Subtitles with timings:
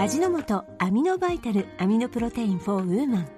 [0.00, 3.28] 味の素アミノバイタルアミノプロテイン for ウーマン。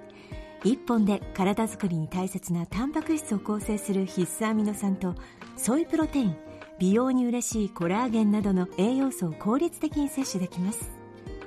[0.63, 5.15] 1本で体づくりに大切なタンパク質を構成する必須アミノ酸と
[5.57, 6.35] ソイプロテイン
[6.77, 10.91] 美容に嬉しいコラーゲンなどの栄養素を効率的に摂取できます。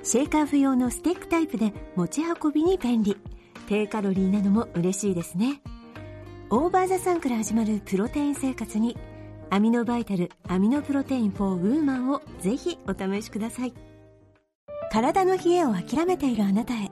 [0.03, 3.15] シェイカー不要のスティックタイプで持ち運びに便利。
[3.69, 5.61] 低カロリーなのも嬉しいですね。
[6.49, 8.97] OVER THE SUN から始まるプロテイン生活に
[9.49, 13.94] アミノバイタルアミノプロテイン for ウーマンをぜひお試しください。
[14.95, 16.89] 体の冷えを諦めているあなたへ。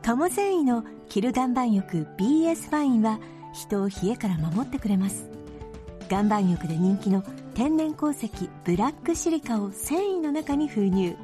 [0.00, 3.18] 鴨繊維のキル岩盤浴 BS ファインは
[3.52, 5.28] 人を冷えから守ってくれます。
[6.08, 7.24] 岩盤浴で人気の
[7.54, 8.30] 天然鉱石
[8.62, 11.16] ブラックシリカを繊維の中に封入。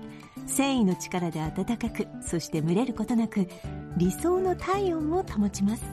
[0.49, 3.47] 繊維の力で暖かくそして蒸れることなく
[3.97, 5.85] 理想の体温を保ちます。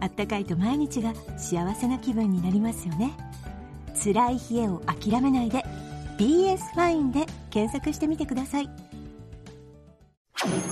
[0.00, 3.12] あったかいと毎日が幸せな気分になりますよね。
[3.94, 5.64] 辛い冷えを諦めないで
[6.18, 8.85] BS ファインで検索してみてください。
[10.36, 10.68] TBS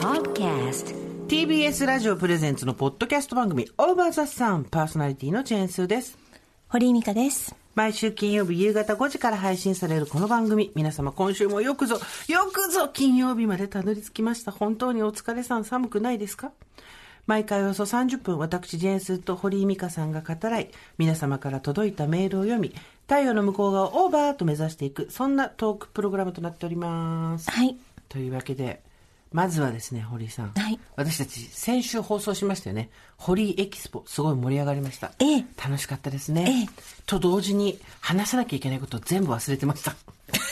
[0.00, 0.92] Podcast
[1.28, 6.18] TBS ラジオプレゼンツのポッドキャスト番組オーバーザさんパーソナリティのチェーンスーです。
[6.68, 7.54] 堀井美香です。
[7.76, 10.72] 毎週金曜日夕方5時から配信されるこの番組。
[10.74, 14.50] 皆様今週もよくぞよくぞ金曜日までたどり着きました。
[14.50, 16.50] 本当にお疲れさん寒くないですか？
[17.28, 22.74] 毎回およそ30分私ジェーンスーと堀井美香さんが語らい皆様から届いたメールを読み
[23.12, 27.50] 太陽の向こう側をオーバーと目指していくそんなトークプログラムとなっております。
[27.50, 27.76] はい。
[28.08, 28.80] というわけで
[29.32, 30.80] まずはですね堀井さん、はい。
[30.96, 32.88] 私たち先週放送しましたよね。
[33.18, 35.12] 堀井エキスポすごい盛り上がりました。
[35.18, 35.44] ええ。
[35.62, 36.70] 楽しかったですね、
[37.04, 39.94] と同時に話さなきゃいけないことを全部忘れてました。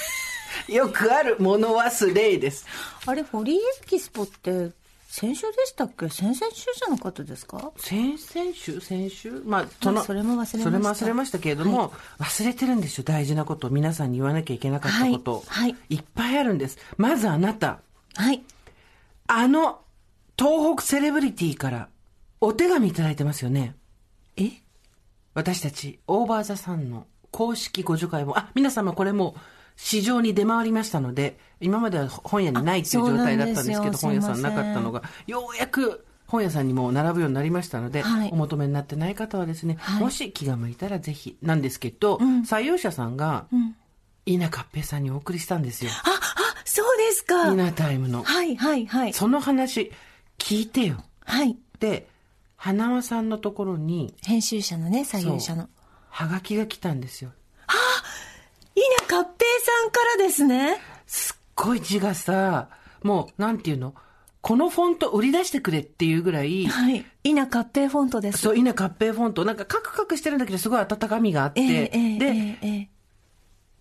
[0.70, 2.67] よくある物忘れです。
[3.06, 4.69] あれ堀井エキスポって
[5.12, 6.08] 先週でしたっけ？
[6.08, 7.72] 先々週じゃなかったですか？
[7.77, 8.78] 先々週？
[8.78, 9.42] 先週？
[9.44, 10.58] まあその、まあそれも忘れました。
[10.58, 13.05] それも忘れましたけれども、忘れてるんですよ。
[13.05, 13.67] 大事なこと。
[13.67, 15.33] を皆さんに言わなきゃいけなかったこと。
[15.33, 15.72] を、はい。
[15.72, 16.78] はいっぱいあるんです。
[16.97, 17.80] まずあなた。
[18.14, 18.41] はい。
[19.27, 19.80] あの
[20.39, 21.89] 東北セレブリティから
[22.41, 23.74] お手紙いただいてますよね。
[24.36, 24.45] え？
[25.34, 28.39] 私たちオーバーザさんの公式ご助会も。
[28.39, 29.40] あ皆様これもう
[29.77, 38.31] 市場に出回りましたので今までは本屋にないっていう状態だったんですけど本屋さんなかったのがようやく本屋さんにも並ぶようになりましたので、はい。
[38.33, 40.01] お求めになってない方はですね、はい。
[40.01, 43.47] もし気が向いたらぜひなんですけど、採用者さんが、
[44.27, 45.91] 稲かっぺいさんにお送りしたんですよ。
[45.91, 46.20] ああ
[46.64, 47.52] そうですか。
[47.52, 48.23] 稲タイムの。
[48.23, 49.13] はいはいはい。
[49.13, 49.91] その話
[50.39, 51.02] 聞いてよ。
[51.25, 51.57] はい。
[51.81, 52.07] で
[52.55, 55.69] 花輪さんのところに編集者のね採用者の。
[56.11, 57.33] はがきが来たんですよ
[59.10, 60.76] 稲かっぺいさんからですね。
[61.06, 62.68] すっごい字がさ、
[63.02, 63.94] もう、なんていうの？
[64.40, 67.04] このフォント売り出してくれっていうぐらい、はい。
[67.24, 68.38] 稲かっぺいフォントです。
[68.38, 72.88] そう、稲合併フォント、なんかカクカクしてるんだけど、すごい温かみがあって、ええええで、えええ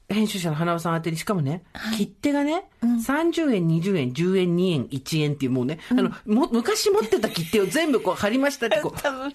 [0.10, 0.14] え。
[0.14, 1.64] 編集者の花輪さん宛てに、しかもね、
[1.96, 9.32] 切手がね、30円、20円、10円、2円、1円っていうもうね、あの、も、昔持ってた切手を全部こう貼りましたってこう、 多分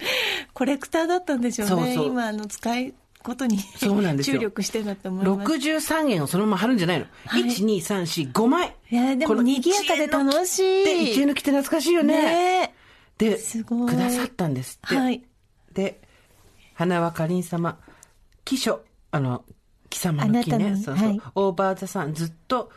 [0.52, 1.74] コレクターだったんでしょうね。
[1.74, 2.06] そうそう。
[2.08, 2.92] 今あの使い
[3.24, 4.36] ことにそうなんですよ。
[4.36, 5.52] 注力してんだと思います。
[5.52, 7.06] 63円をそのまま貼るんじゃないの。
[7.26, 7.42] はい。
[7.42, 8.76] 1、2、3、4、5枚。
[8.90, 10.84] いやでも賑やかで楽しい。
[10.84, 12.22] で、1円の切手懐かしいよね。
[12.22, 12.74] ね。
[13.16, 14.96] で、くださったんですって。
[14.96, 15.22] はい。
[15.72, 16.00] で、
[16.74, 17.78] 花輪かりん様、
[18.44, 19.44] 貴書、あの、
[19.88, 21.20] 貴様の貴ね、そうそう、はい。
[21.34, 22.70] オーバーザさん、ずっと、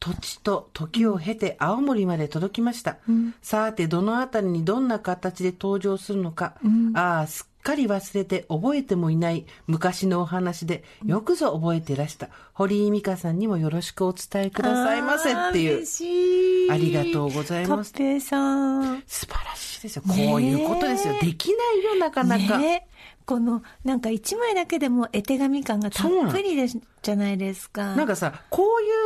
[0.00, 2.98] 土地と時を経て青森まで届きました。
[3.42, 6.54] さて、どのあたりにどんな形で登場するのか、
[6.94, 15.76] ああ、すっかり忘れて覚えてもいない昔のお話で、よくぞ覚えていらした、堀井美香さんにもよろしくお伝えくださいませっていう。
[15.76, 16.70] 嬉しい。
[16.70, 17.92] ありがとうございます。
[17.92, 19.02] かっぺいさん。
[19.06, 20.02] 素晴らしいですよ。
[20.06, 21.14] こういうことですよ。
[21.20, 22.58] できないよ、なかなか。
[22.58, 22.86] ね
[23.28, 27.94] このなんか一枚だけでも絵手紙感がたっぷりですじゃないですか。
[27.94, 28.62] なんかさ、こ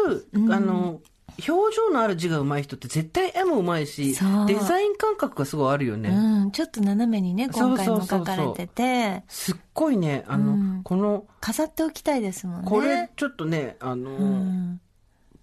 [0.07, 1.01] ういう、あの、
[1.39, 4.17] 表情のある字が上手い人って絶対絵も上手いし
[4.47, 6.11] デザイン感覚がすごいあるよね。
[6.11, 9.23] うん、ちょっと斜めにね今回も書かれてて。
[9.29, 10.81] すっごいね、あの、うん。
[10.85, 12.69] この、飾っておきたいですもんね。
[12.69, 14.81] これちょっとね、あの、うん。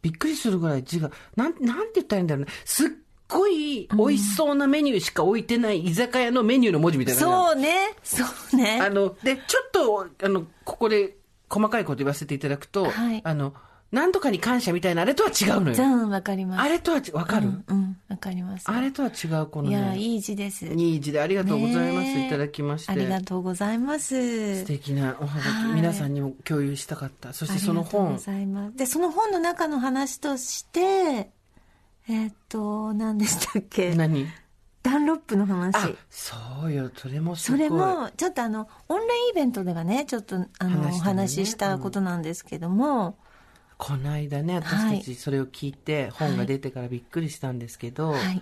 [0.02, 2.52] びっくりするぐらい字が、なん、なんて言ったらいいんだろうね。
[2.64, 2.90] すっ
[3.28, 7.74] ごい美味しそうなメニューしか置いてない居酒屋のメニューの文字みたいなそうね。
[8.04, 8.24] そ
[8.54, 8.80] うね。
[8.82, 11.16] あの、で、ちょっと、あの、ここで
[11.50, 13.22] 細かいこと言わせていただくと、はい。
[13.24, 13.54] あの、
[13.92, 15.76] なんとかに感謝みたいなあれとは違うのよ。
[15.78, 16.62] うんわかります。
[16.62, 18.70] あれとはち、わかる、うんうんわかります。
[18.70, 19.98] あれとは違う、このいやね。
[19.98, 20.68] いい字です。
[20.68, 22.08] いい字でありがとうございます。
[22.10, 22.92] いただきまして。
[22.92, 24.62] ありがとうございます。
[24.62, 25.74] 素敵なおはがき、はい。
[25.74, 27.34] 皆さんにも共有したかった。
[27.34, 28.08] そしてその本。
[28.08, 28.78] ありがとうご、ざいます。
[28.78, 33.96] でその本の中の話としてえーっと何でしたっけ？
[33.96, 34.28] 何？
[34.82, 35.76] ダンロップの話。
[35.76, 36.36] あ、そ
[36.68, 37.62] うよ、それもすそごい。
[37.62, 43.18] れもちょっとあのオンラインイベントではねちょっとあのお話ししたことなんですけども、
[43.80, 48.42] この間ね、私たちそれを聞いて、本が出てからびっくりしたんですけど、はい。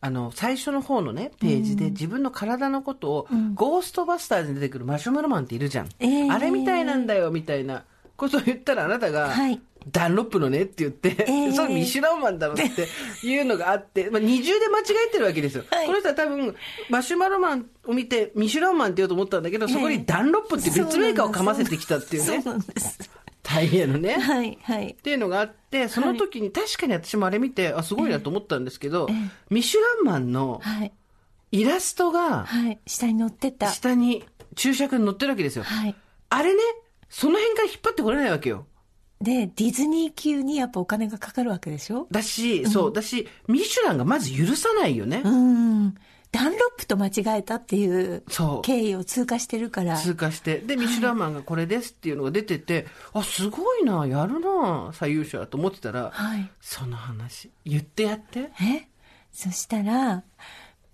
[0.00, 5.88] あの、最初の方のね、ページで自分の体のことを、ゴーストバスターズに出てくるマシュマロマンっているじゃん。
[5.98, 6.32] えー。
[6.32, 7.84] あれみたいなんだよ、みたいな
[8.16, 9.60] ことを言ったらあなたが、はい
[9.90, 11.52] ダンロップのねって言って、えー。
[11.52, 12.62] それミシュランマンだろって
[13.26, 15.64] いうのがあって、まあ、二重で間違えてるわけですよ。
[15.68, 15.86] はい。
[15.86, 16.54] この人は多分、
[16.88, 22.42] マシュマロマンを見て、ミシュランマンって言おうと思ったんだけど、そこにダンロップって別メーカーをかませてきたっていうね。
[22.42, 23.10] そ、うなんです。
[23.52, 24.14] タイヤのね。
[24.14, 24.96] はい、はいっ。
[24.96, 29.08] ていうのがあって、その時に確かに私もあれ見て、あ、すごいなと思ったんですけど、
[29.50, 30.92] ミシュランマンのはい。
[31.52, 32.78] イラストがはい。
[32.86, 33.68] 下に乗ってた。
[33.68, 34.24] 下に
[34.56, 35.64] 注釈に載ってるわけですよ。
[35.64, 35.94] はい。
[36.30, 36.62] あれね、
[37.10, 38.66] その辺から引っ張ってこれないわけよ。
[39.20, 42.08] で、ディズニー級にやっぱお金がかかるわけでしょ？
[42.10, 45.22] だし、そう、だし、ミシュランがまず許さないよね。
[45.24, 45.94] うん。
[46.32, 48.24] ダンロップと間違えたっていう
[48.62, 49.96] 経緯を通過してるから。
[49.98, 50.58] 通過して。
[50.58, 56.50] で、ミシュランマンがこれですっていうのが出てて、あ、すごいな、やるな、最優秀だと思ってたら、はい。
[56.60, 58.50] その話、言ってやって。
[58.62, 58.88] え？
[59.30, 60.24] そしたら、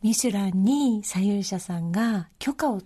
[0.02, 2.82] ミシュランに左右者さんが許可を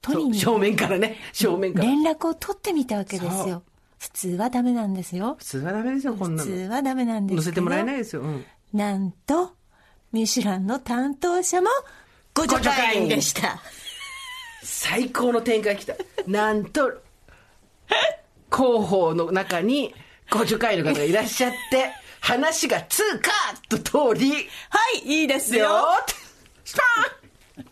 [0.00, 1.84] 取りに正面からね、正面から。
[1.86, 3.64] 連絡を取ってみたわけですよ。
[3.98, 5.34] 普通はダメなんですよ。
[5.40, 6.48] 普通はダメですよ、こんなの。
[6.48, 7.36] 普通はダメなんです。
[7.36, 8.22] 乗せてもらえないですよ。
[8.22, 8.44] うん。
[8.72, 9.57] なんと、
[10.12, 11.68] ミシュランの担当者も、
[12.34, 13.60] ご助会員でした。
[14.62, 15.94] 最高の展開来た。
[16.26, 17.00] なんと、
[18.50, 19.94] 広報の中に、
[20.30, 24.36] ご助会の方がいらっしゃって、話がツーカーッと通り、は
[25.04, 25.84] い、いいですよよ。
[26.64, 27.66] スパーン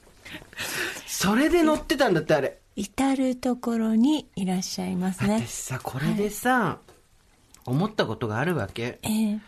[1.06, 2.58] それで乗ってたんだって、あれ。
[2.76, 5.50] 至るところにいらっしゃいますね私。
[5.50, 6.78] さ、これでさ、
[7.64, 8.98] 思ったことがあるわけ。
[9.02, 9.38] ええ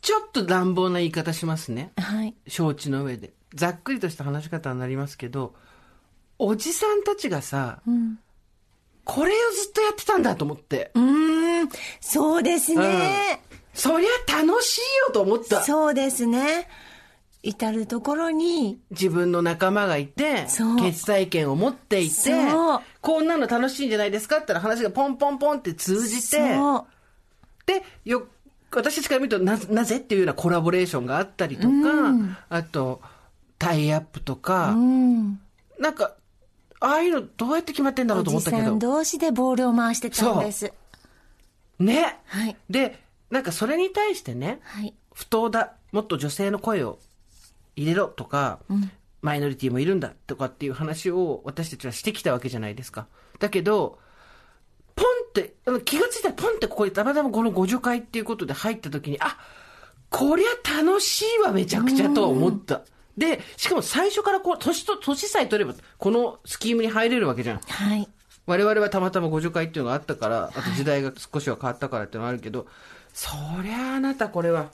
[0.00, 1.92] ちょっと乱暴な言い方しますね。
[1.96, 2.34] はい。
[2.46, 3.32] 承知の上で。
[3.54, 5.54] ざっくりとした話し方になりますけど、
[6.38, 8.18] おじさんたちがさ、うん。
[9.04, 10.90] これをずっとやってたんだと思って。
[10.94, 11.68] うーん、
[12.00, 13.40] そうですね。
[13.72, 15.62] そりゃ楽しいよと思った。
[15.62, 16.68] そうですね。
[17.42, 20.46] 至るところに、自分の仲間がいて
[20.80, 22.30] 決裁権を持っていて
[23.00, 26.36] こんなの楽しいんじゃないですかって言ったら話がポンポンポンって通じて。
[27.64, 28.26] で、よ、
[28.70, 31.68] 私たちから見るとな、なぜっていうようなコラボレーションがあったりとか、
[32.48, 33.00] あと、
[33.58, 35.40] タイアップとか、うん。
[35.78, 36.14] なんか、
[36.80, 38.78] ああいうのどうやって決まってんだろおうと思ったけどじさん。
[38.78, 40.72] 同士でボールを回してたんです。
[41.78, 42.18] ね。
[42.26, 42.56] はい。
[42.70, 44.94] で、なんかそれに対してね、はい。
[45.12, 46.98] 不当だ、もっと女性の声を
[47.74, 48.60] 入れろとか、
[49.22, 53.06] マイノリティもいるんだとかっていう話を私たちはしてきたわけじゃないですか。
[53.40, 53.98] だけど、
[54.98, 55.54] ポンって、
[55.84, 59.38] 気がついたらポンってここにたまたまこの互助会っていうことで入った時に、あ、
[60.10, 62.82] こりゃ楽しいわめちゃくちゃとは思った。
[63.16, 67.60] で、しかも最初からこう、年と、年さえ取れば、このスキームに入れるわけじゃん。
[67.60, 68.08] はい。
[68.46, 72.66] 我々はたまたま互助会っていうのがあったから、あと時代が少しは変わったからっていうのがあるけど、
[73.12, 73.30] そ
[73.62, 74.70] りゃあなたこれは、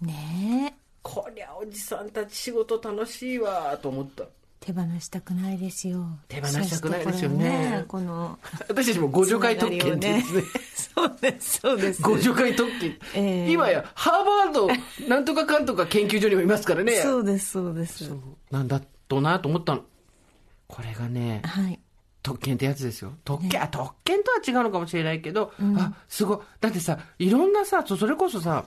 [0.00, 0.86] ねえ。
[1.02, 4.24] こりゃおじさんたち仕事楽しいわと思った。
[4.66, 6.04] 手放したくないですよ。
[6.26, 8.36] 手放したくないですよねそしてこの、
[8.68, 10.42] 私たちも互助会特権ってですね。
[10.92, 12.02] そうです、そうです。
[12.02, 12.98] 互助会特権。
[13.14, 16.96] ええ今や、ハーバード、なんとかかんとか研究所にもいますからね。
[16.96, 18.10] そうです、そうです。
[18.50, 19.84] なんだとなと思ったの。
[20.66, 21.78] これがね、はい。
[22.24, 23.12] 特権ってやつですよ。
[23.24, 26.38] 特権、あ特権とは違うのかもしれないけど、あ、すごい。
[26.60, 28.64] だってさ、いろんなさ、そそれこそさ、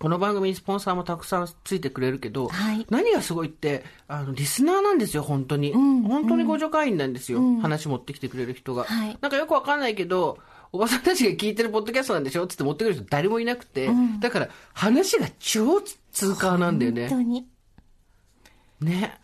[0.00, 5.72] この番組にスポンサーもたくさんついてくれるけど、はい何がすごいって、あの、リスナーなんですよ、本当に。
[5.72, 7.40] 本当に互助会員なんですよ。
[7.60, 8.84] 話持ってきてくれる人が。
[8.84, 10.38] はいなんかよくわかんないけど、
[10.72, 12.46] おばさんたちが聞いてるポッドキャストなんでしょ？
[12.46, 13.88] つって持ってくる人誰もいなくて、
[14.20, 15.80] だから話が超
[16.12, 17.18] 通過なんだよね本。
[17.18, 17.46] 当に。
[18.80, 19.18] ね、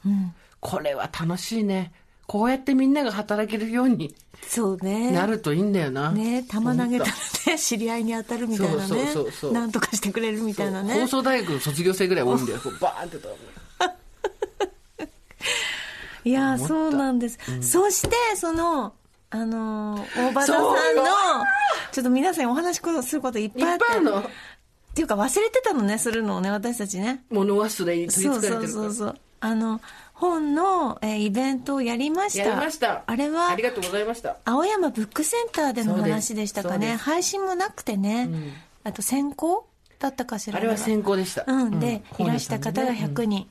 [0.60, 1.92] これは楽しいね。
[2.30, 4.14] こうやってみんなが働けるように
[4.46, 5.10] そうね。
[5.10, 6.12] なるといいんだよな。
[6.12, 7.10] ね球投げたら
[7.48, 8.86] ね、知り合いに当たるみたいなね。
[8.86, 10.94] そうそうそうそうなんとかしてくれるみたいなね。
[10.94, 12.60] 放送大学の卒業生ぐらい多いんだよ。
[12.80, 13.36] バーンってと。
[16.24, 17.38] いやそうなんです。
[17.62, 18.92] そして、その、
[19.30, 20.72] あのー大場田さんの
[21.90, 23.84] ちょっと皆さんにお話しすることいっぱいあって。
[23.84, 24.18] いっぱいあるの？
[24.20, 24.24] っ
[24.94, 27.24] ていうか忘れてたのね、するのをね、私たちね。
[27.28, 28.84] 物忘れに取りそうそう憑かれてるから。
[28.84, 29.16] そうそう。
[29.40, 29.80] あの、
[30.20, 32.44] 本の、えーイベントをやりました。
[32.44, 33.02] やりました。
[33.06, 34.36] あれはあり、がとうございました。
[34.44, 36.94] 青山ブックセンターでの話でしたかね。
[36.96, 38.28] 配信もなくてね。
[38.84, 39.66] あと先行
[39.98, 40.58] だったかしら。
[40.58, 41.44] あれは先行でした。
[41.46, 41.80] うん。
[41.80, 43.48] で、いらした方が100 100人。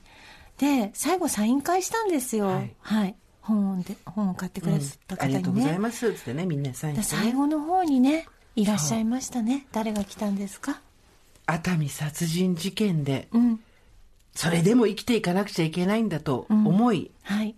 [0.60, 2.46] で、最後サイン会したんですよ。
[2.48, 3.16] ははいい。
[3.42, 5.80] 本で、本を買ってくれた方にありがとうございね。
[5.80, 6.14] ます。
[6.14, 7.02] つってね、みんなサイン。
[7.04, 9.66] 最後の方にね、いらっしゃいましたね。
[9.72, 10.82] 誰が来たんですか？
[11.48, 13.60] 熱海殺人事件で、うん。
[14.40, 17.56] それでも生きていかなくちゃいけないんだと思い、はい。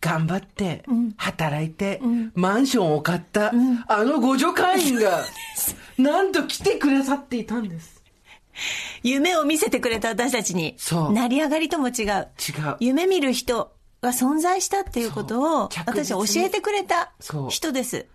[0.00, 0.82] 頑張って、
[1.18, 2.32] 働いて、ん。
[2.34, 3.52] マンションを買った、
[3.88, 5.22] あの互助会員が、
[5.98, 8.02] なんと来てくださっていたんです。
[9.02, 11.12] 夢を見せてくれた私たちに、そう。
[11.12, 11.94] 成り上がりとも違う。
[11.94, 12.28] 違う。
[12.80, 17.12] 夢見る人が存在したっていうことを、私は教えてくれた
[17.50, 18.06] 人です。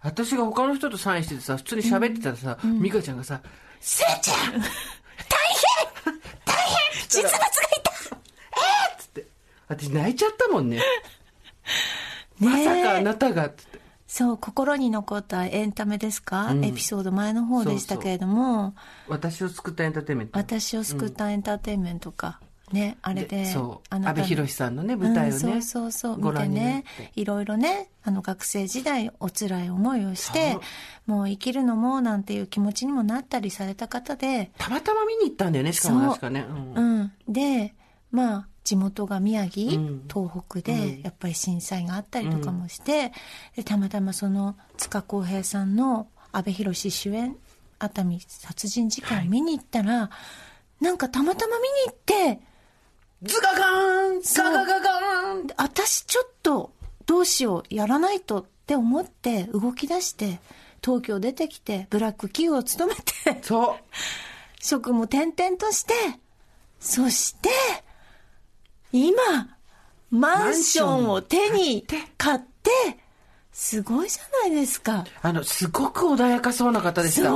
[0.00, 3.42] 私が他の人とサインしててさ、普通に喋ってたらさ、美香ちゃんがさ、
[3.82, 4.62] せいちゃん
[7.16, 7.40] 実物がい
[8.96, 9.26] たつって。
[9.68, 10.80] 私泣いちゃったもんね。
[12.38, 13.80] まさかあなたが、つって。
[14.06, 18.74] そう、心に残ったエンタメですか、うんエピソード前の方でしたけれども、
[19.08, 20.38] 私を救ったエンターテインメント。
[20.38, 22.40] 私を救ったエンターテインメントか。
[22.74, 23.94] ね、あれで、そう。
[23.94, 25.34] 安倍博さんのね、舞台をね。
[25.34, 30.58] うんそうそうそう見てねていろいろねあの学生時代お辛い思いをして
[31.06, 36.44] もう生きるのもなんていう気持ちにもなったりされた方で、たまたま見に行ったんだよね、しかも確かね。
[36.48, 36.74] うん。
[36.74, 37.04] う。
[37.04, 37.74] ん、で
[38.10, 40.04] まあ地元が宮城、うん。
[40.12, 41.02] 東北でうん。
[41.02, 43.12] やっぱり震災があったりとかもして、
[43.56, 47.36] でたまたまその塚公平さんの阿部寛主演
[47.78, 50.10] 熱海殺人事件を見に行ったら、
[50.80, 52.40] なんかたまたま見に行って
[53.24, 56.72] ズガガーンガガガガーンで私ちょっと
[57.06, 60.40] どうしようやらないとって思って動き出して
[60.82, 62.96] 東京出てきてブラック企業を務め
[63.34, 63.94] てそう。
[64.60, 65.94] 職務転々として
[66.80, 67.50] そして
[68.92, 69.20] 今
[70.10, 72.70] マンションを手に買って
[73.54, 77.30] すごいじゃないですかあの、すごく穏やかそうな方でした。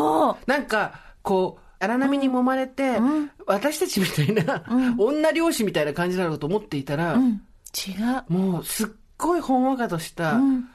[0.47, 2.99] なんか、こう、荒波に揉まれて、
[3.47, 4.65] 私たちみたいな、
[4.99, 7.43] 女漁師みたいな感じなのかと思っていたら、うん。
[7.75, 7.93] 違
[8.29, 8.33] う。
[8.33, 10.69] もう、すっごいほんわかとした、うん。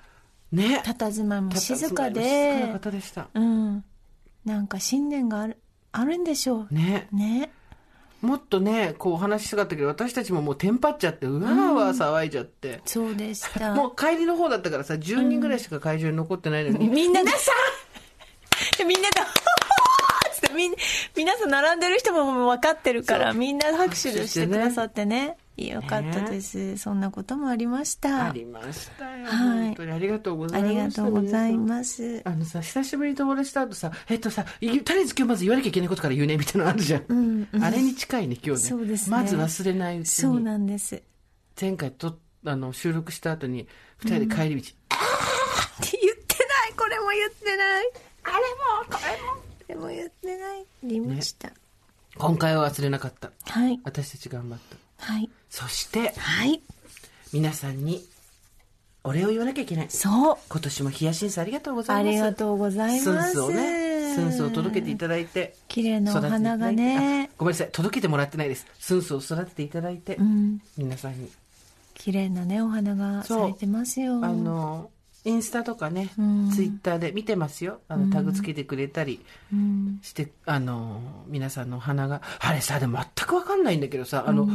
[0.51, 0.81] ね。
[0.85, 3.27] 佇まいも静か静かでな方でした。
[3.33, 3.83] うん。
[4.45, 5.57] なんか信念がある
[5.91, 6.73] あるんでしょう。
[6.73, 7.07] ね。
[7.11, 7.51] ね。
[8.21, 12.81] もっとね、こうお話ししたかったけど、私たちももうテンパっちゃって、うわーわー騒いじゃって。
[12.85, 13.75] そうでした。
[13.75, 17.31] もう帰りの方だったからさ、10人ぐらいしか会場に残ってないのに、みんなで、
[18.77, 19.15] で みんなで、
[20.43, 20.73] つってみん
[21.15, 25.37] 皆さん並んでる人も分かってるから、みんな拍手でしてくださってね。
[25.55, 26.77] よかったです。
[26.77, 28.29] そんなこともありました。
[28.29, 29.25] ありましたよ。
[29.25, 31.01] はい本当にありがとうござありがいました。
[31.03, 31.57] とうございす。
[31.57, 32.21] ます。
[32.25, 37.01] あのさ、久しぶりに友達と会うとさ、えっとさ、いとりあえず今日まず言わなきゃいけないことから言うね、みたいなのあるじゃん。
[37.13, 38.69] んうんあれに近いね、今日ね。
[38.69, 40.43] そうですねまず忘れないうちそうに。
[40.43, 41.01] なんです。
[41.59, 47.85] 前回と、あの、収録した後に、二人で帰り道、って言ってないこれも言ってない
[48.23, 49.42] あれもこれも
[49.73, 51.51] これも言ってないありました、
[52.17, 53.31] 今回は忘れなかった。
[53.45, 54.59] はい私たち頑張っ
[54.97, 55.03] た。
[55.13, 56.61] はいそして、はい
[57.33, 58.05] 皆さんに、
[59.03, 59.89] お礼を言わなきゃいけない。
[59.89, 62.13] そう今年もヒヤシンスありがとうござあいます。
[62.13, 65.55] りがとうございスンますスをね、スンスを届けていただいて。
[65.67, 68.67] 綺麗なお花がねあごめんなさい、届けてもらってないです。
[68.79, 71.29] スンスを育てていただいて、うん皆さんに。
[71.95, 74.89] 綺麗なねお花が咲いてますよあの、
[75.25, 77.79] インスタとかね、うんツイッターで見てますよ。
[77.87, 82.21] あの、タグつけてくれたりうんして、あの、皆さんのお花が。
[82.39, 84.47] あれさ、でも全くわかんないんだけどさ、あの、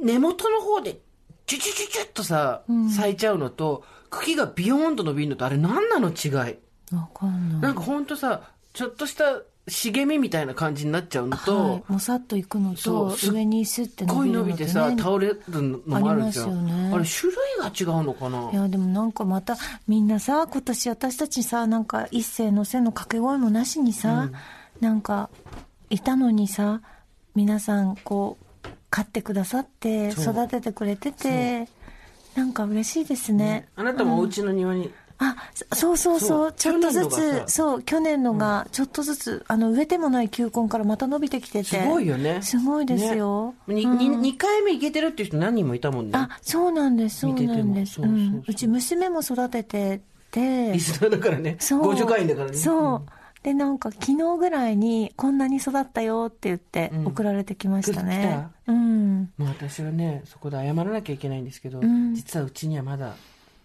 [0.00, 0.98] 根元の方で、
[1.46, 2.62] チュチュチュチュッとさ、
[2.94, 6.58] 咲いちゃうのと、茎がビヨーンと伸びるのと、あれ何なの違い？
[6.94, 16.66] わかんないなんかほんとさ、ちょっとした茂みみたいな感じになっちゃうのと、はい、もさっといくのと上にスッてすっごい伸伸びるのと、ね、びてさ、倒れるのもあるじゃん。
[16.66, 16.92] ね。
[16.94, 18.50] あれ種類が違うのかな？
[18.52, 19.56] いやでもなんかまた
[19.88, 24.30] みんなさ今年私たちさなんか一世の背の掛け声もなしにさ、
[24.80, 25.30] なんか
[25.90, 26.80] いたのにさ
[27.34, 31.68] 皆さんこう飼ってくださって育ててくれてて
[32.36, 33.66] なんか嬉しいですね。
[33.74, 36.48] あなたもお家の庭に、あそそうそうそそう。
[36.48, 41.64] うちょっとずつそう去年のがちょっとずつ、あの植えてもない球根からまた伸びてきてて。
[41.64, 42.42] すごいよね。
[42.42, 43.74] すごいですよ、ね。
[43.74, 43.98] にうん。
[44.20, 46.12] に2回目いけてるっていう人何人もいたもんね。
[46.14, 47.20] あそうなんです。
[47.20, 47.94] そうなんです。
[47.94, 50.72] そうち娘も育ててて。
[50.72, 51.56] リスナーだからね。
[51.60, 51.94] そう。
[51.94, 52.56] 50回員だからね。
[52.56, 53.02] そう、
[53.42, 56.96] でなんか昨日ぐらいにこんなに育ったよって言ってう。
[56.98, 58.72] ん送られてきました来ねう。
[58.72, 59.48] んもう。
[59.48, 62.50] 私はね、そこで謝らなきゃいけないんですけど、ん実はう。
[62.50, 63.14] ちにはまだ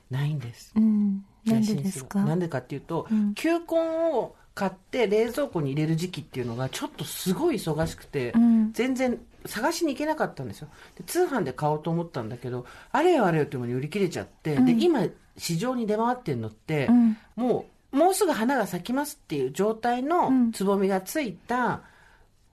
[0.09, 0.71] ないんです。
[0.75, 0.79] う。
[0.79, 2.23] んなんでですか？
[2.23, 3.33] なんでかっていうと、うん。
[3.33, 3.65] 球根
[4.13, 8.73] を買って冷蔵庫に入れる時期っていうのがちょっとすごい忙しくて、うん。
[8.73, 10.67] 全然探しに行けなかったんですよ。
[10.97, 15.05] で通販で買おうと思ったんだけどあれよあれよっていう間に売り切れちゃって、で今
[15.37, 17.17] 市場に出回ってるのって、うん。
[17.35, 20.51] もうもうすぐ花が咲きますっていう状態のん。
[20.51, 21.81] つぼみがついた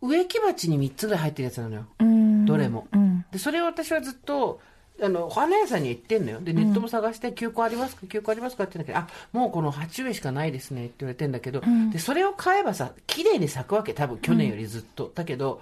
[0.01, 1.87] 植木鉢に3つぐらい入ってるやつなのよ。
[1.99, 2.47] うん。
[2.47, 2.87] どれも。
[2.93, 3.25] うん。
[3.33, 4.61] でそれを私はずっと
[5.01, 6.41] あの花屋さんには行ってんのよ。
[6.41, 8.07] でネットも探して「球根ありますか？
[8.07, 11.91] 球根ありますか?」って言うんだけど「あもうこの鉢植えしかないですね」って言われてんだけど、ん。
[11.91, 15.61] でそれを買えばさ綺麗に咲くわけ多分去年よりずっと、だけど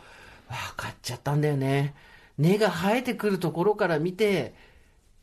[0.48, 1.94] わあ買っちゃったんだよね。
[2.38, 4.54] 根が生えてくるところから見て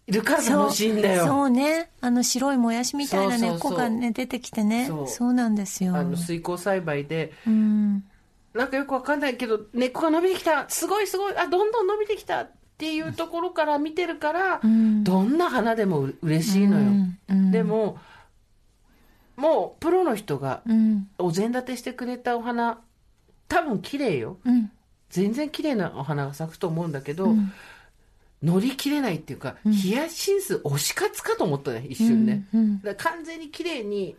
[0.08, 1.25] いるから楽しいんだよ。
[1.25, 1.89] そうね。
[2.01, 4.89] あの白いもやしみたいな根っこがね、出てきてね。
[5.08, 5.34] そう。
[5.34, 5.96] なんですよ。
[5.96, 8.03] あの水耕栽培で、うん。
[8.53, 12.41] なんかよくわかんないけど、根っこが伸びてきた、すごいすごい、あ、どんどん伸びてきた。
[12.41, 12.51] っ
[12.84, 16.84] ていうところから見てるから、んどんな花でもう嬉しいのよ。
[16.84, 17.98] うんうんでも、
[19.38, 21.08] もうプロの人がうん。
[21.18, 22.82] お膳立てしてくれたお花、
[23.48, 24.38] 多分綺麗よ。
[24.44, 24.72] うん。
[25.10, 27.54] 全然綺麗なお花が咲くと思うんだけど、ん
[28.42, 32.46] 乗り切れないっていうか、ヒヤシンス推し活かと思ったね、一瞬ね。
[32.84, 34.18] だから完全に綺麗に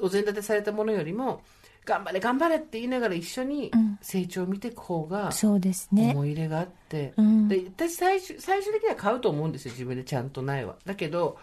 [0.00, 1.42] お膳立てされたものよりも、
[1.84, 6.12] 頑張れ頑張れって言いながら一緒にん成長を見ていく方がそうですね。
[6.12, 11.38] 思い入れがあって、うんで私最終最終的には買うと思うんですよ自分でちゃんと苗はだけど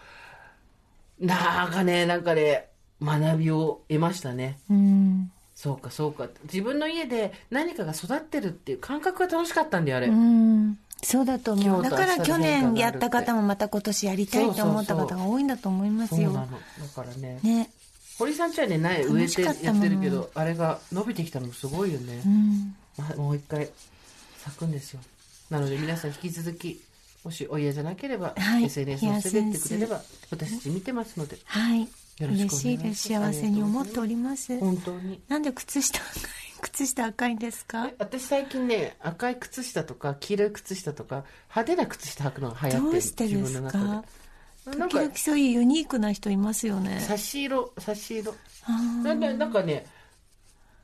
[1.18, 2.68] なんかねなんかね
[3.02, 5.32] 学びを得ましたねうん。
[5.54, 10.78] そうかそうか自分の家で何かが育ってるっていう感覚が楽しかったんだよあれ、うん。
[11.02, 11.82] そうだと思う。
[11.82, 16.32] だから去年やった方もまた今年やりたいと思った方が多いんだと思いますよ。
[16.32, 16.46] だ
[16.94, 17.70] からねね。
[18.20, 22.76] 堀さんちはね苗植えてやってるけどあれが伸びてきたのすごいよね、うん。
[22.98, 23.68] まもう一回
[24.38, 25.00] 咲くんですよ。
[25.48, 26.80] なので皆さん引き続き
[27.24, 28.64] もしお嫌じゃなければ、はい。
[28.64, 30.00] SNS を捨ててってくれれば
[30.30, 31.80] 私たち見てますのではい。
[31.80, 32.60] よろしくお願い嬉します。
[32.60, 33.08] しいです。
[33.08, 34.58] 幸せに思っております。
[34.60, 35.20] 本当に。
[35.28, 35.98] なんで靴下
[36.60, 37.86] 靴下赤いんですか？
[37.86, 42.82] え私最近ね赤い靴下とか黄色い靴下とか派手な靴下履くのが流行ってる。
[42.92, 43.90] どうしてです自分のか中で。
[43.92, 44.08] なんか
[44.64, 47.00] 時々そういうユニークな人いますよね。
[47.00, 48.34] 差し色差し色。
[49.02, 49.86] なんでなんかね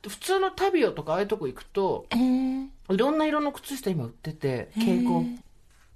[0.07, 5.39] 普通のタビオとかああいうとこ行くとえー、いろんな色の靴下今売ってて蛍光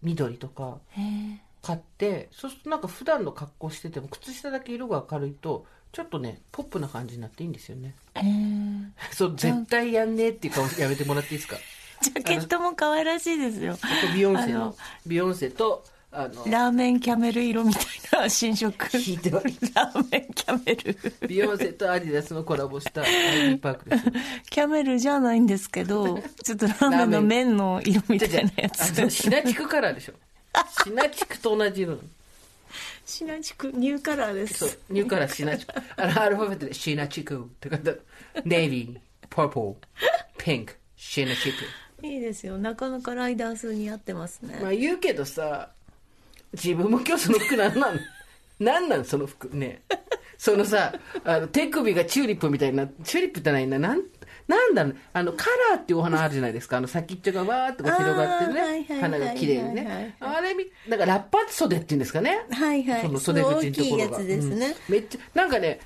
[0.03, 7.95] 緑とかえー、買ってそうするとなんか普段の格好してても靴下だけ色が明るいとちょっとねポップな感じになっていいんですよね。
[8.15, 11.57] えー、 そう絶対やんねえっていう顔やめてもらっていいですか？
[12.01, 13.77] ジャケットも可愛らしいですよ。
[14.13, 17.83] ビヨンセのビヨンセとあのラーメンキャメル色みたい
[18.23, 18.85] な新色。
[18.87, 21.27] 聞いてはいラーメンキャメル。
[21.27, 24.03] ビヨンセとアディダスのコラボしたアイビーパークです
[24.49, 29.09] キャメルじゃないんですけど、ちょっとラーメンの麺の色みたいなやあつ。
[29.09, 30.13] シナチクカラーでしょ
[30.83, 31.97] シナチクと同じ色
[33.05, 34.79] シナチク、ニューカラーでそうす。
[34.89, 37.97] ニューカラーシナチクあのアルファベットでシナチクって書いて
[38.43, 39.75] ネイビーパープル
[40.37, 42.57] ピンクシナチクいいですよ。
[42.57, 44.59] なかなかライダースに合ってますね。
[44.61, 45.69] まあ言うけどさ
[46.53, 47.99] 自分も今日その服なんなん？
[48.59, 49.05] なんなん？
[49.05, 49.49] その服。
[49.55, 49.81] ね。
[50.37, 52.87] そのさあの手首がチューリップみたいな。
[53.03, 53.77] チューリップってないな。
[53.79, 54.03] なん
[54.47, 56.77] なんだろうあのカラーっていうお花あるじゃないですか。
[56.77, 60.15] あの先っちょがわーっとこう広がってるね、花が綺麗にね。
[60.19, 62.43] あれみなんかラッパー袖っていうんですかね。
[62.51, 63.01] はいはい。
[63.01, 63.71] その袖口のところが。
[63.71, 64.75] その大きいやつですね。
[64.89, 64.93] うん。
[64.95, 65.79] めっちゃなんかね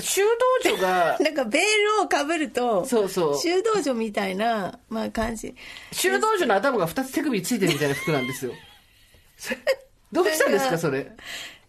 [0.00, 0.22] 修
[0.64, 1.62] 道女が なんかベー
[1.98, 3.38] ルをかぶると、そうそう。
[3.38, 5.54] 修道女みたいな、まあ感じ。
[5.92, 8.52] 修道女の頭が2つ手首についてるみたいな服なんですよ
[10.12, 11.10] どうしたんですかそれ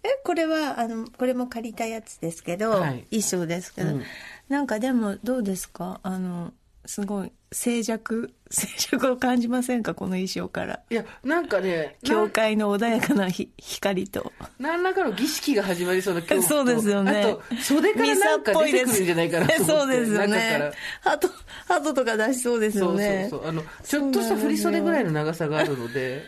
[0.02, 3.06] え、これは、あの、これも借りたやつですけど、はい。
[3.12, 4.04] 衣装ですけど、うん。
[4.48, 6.00] なんかでもどうですか？
[6.04, 6.54] あの、
[6.86, 9.94] すごい静寂、 静寂を感じませんか？
[9.94, 10.80] この衣装から。
[10.90, 14.32] いやなんかねな教会の穏やかなひ光と。
[14.58, 17.22] 何らかの儀式が始まりそうな恐怖とそうですよね。
[17.22, 20.72] あと袖からなんか出てくるんじゃないかなと思って そうですよね。
[21.02, 21.30] ハト、
[21.68, 23.28] ハトとか出しそうですそうそうよね。
[23.30, 23.48] そう。
[23.48, 26.24] あのちょっとした振り袖ぐらいの長さがあるので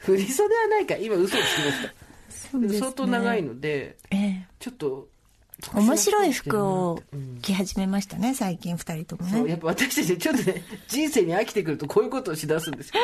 [0.00, 0.96] 振り袖はないか。
[0.96, 1.94] 今嘘をつきました。
[2.50, 2.80] そうですね。
[2.80, 4.46] 相当長いのでええ。
[4.58, 5.08] ちょっと
[5.74, 7.38] 面白い服をうん。
[7.42, 9.30] 着始めましたね、最近二人ともね。
[9.30, 12.94] そうやっぱ私たちちょっとね人生に飽きてくるとこういうことをしだすんですよ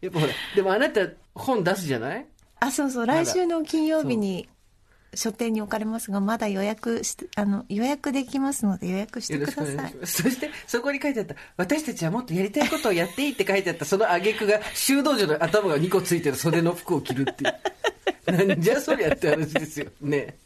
[0.00, 1.00] やっぱほらでもあなた
[1.34, 2.26] 本出すじゃない？
[2.60, 4.48] あ、そうそう、だ来週の金曜日に
[5.14, 10.06] 書店に置かれますが、まだ予約して、あの、予約できますので予約してくださいい。
[10.06, 17.52] そして、そこに書いてあった、私たちはもっとやりたいことをやっていいって書いてあった、その挙句が、修道女の頭が2個ついてる袖の服を着るっていう。
[18.46, 19.86] なんじゃそりゃって話ですよ。
[20.00, 20.36] ね。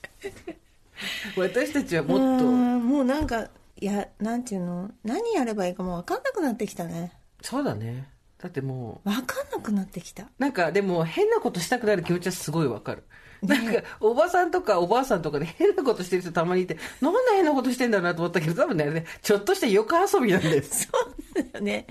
[1.36, 3.48] 私たちはもっと、もうなんか、
[3.80, 7.12] いや、なんていうの、何やればいいかもう分かんなくなってきたね。
[7.42, 8.08] そうだね。
[8.38, 10.26] だってもう、分かんなくなってきた。
[10.38, 13.04] なんかでも変なことしたくなる気持ちはすごいわかる。
[13.46, 20.88] なんか、おばさんとかおばあさんとかで 変なことしてる人たまにいて、なんで変なことしてんだろうなと思ったけど、多分ね、ちょっとした横遊びなんです。
[20.92, 21.86] そうだよね。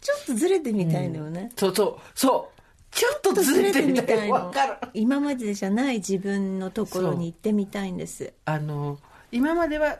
[0.00, 1.50] ちょっとずれてみたいのよね。
[1.56, 2.58] そうそう、そう。
[2.90, 4.30] ちょっとずれてみたい。
[4.30, 4.76] わかる。
[4.94, 8.32] 今までじゃない自分のところに行ってみたいんです。
[8.44, 8.98] あの
[9.30, 9.98] 今までは